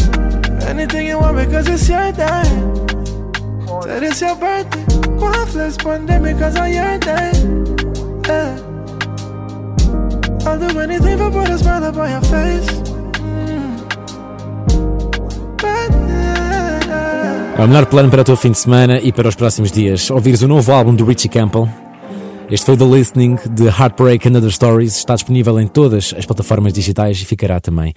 Anything 0.68 1.06
you 1.08 1.18
want 1.18 1.36
because 1.36 1.68
it's 1.68 1.88
your 1.88 2.12
day. 2.12 2.42
Said 3.82 4.02
it's 4.02 4.20
your 4.20 4.36
birthday. 4.36 4.84
One 5.16 5.46
flex 5.46 5.76
pandemic 5.76 6.38
cause 6.38 6.56
on 6.56 6.72
your 6.72 6.98
day. 6.98 7.32
I'll 10.46 10.58
do 10.58 10.78
anything 10.80 11.18
for 11.18 11.30
put 11.30 11.48
a 11.50 11.58
smile 11.58 11.84
upon 11.84 12.10
your 12.10 12.20
face. 12.22 12.81
É 17.58 17.64
o 17.64 17.68
melhor 17.68 17.86
plano 17.86 18.10
para 18.10 18.22
o 18.22 18.24
teu 18.24 18.36
fim 18.36 18.50
de 18.50 18.58
semana 18.58 18.98
e 18.98 19.12
para 19.12 19.28
os 19.28 19.34
próximos 19.34 19.70
dias. 19.70 20.10
Ouvires 20.10 20.42
o 20.42 20.48
novo 20.48 20.72
álbum 20.72 20.94
do 20.94 21.04
Richie 21.04 21.28
Campbell. 21.28 21.68
Este 22.50 22.66
foi 22.66 22.76
The 22.76 22.84
Listening 22.84 23.38
de 23.50 23.66
Heartbreak 23.66 24.26
and 24.26 24.36
Other 24.36 24.50
Stories. 24.50 24.96
Está 24.96 25.14
disponível 25.14 25.60
em 25.60 25.66
todas 25.66 26.14
as 26.16 26.24
plataformas 26.24 26.72
digitais 26.72 27.20
e 27.20 27.24
ficará 27.24 27.60
também 27.60 27.94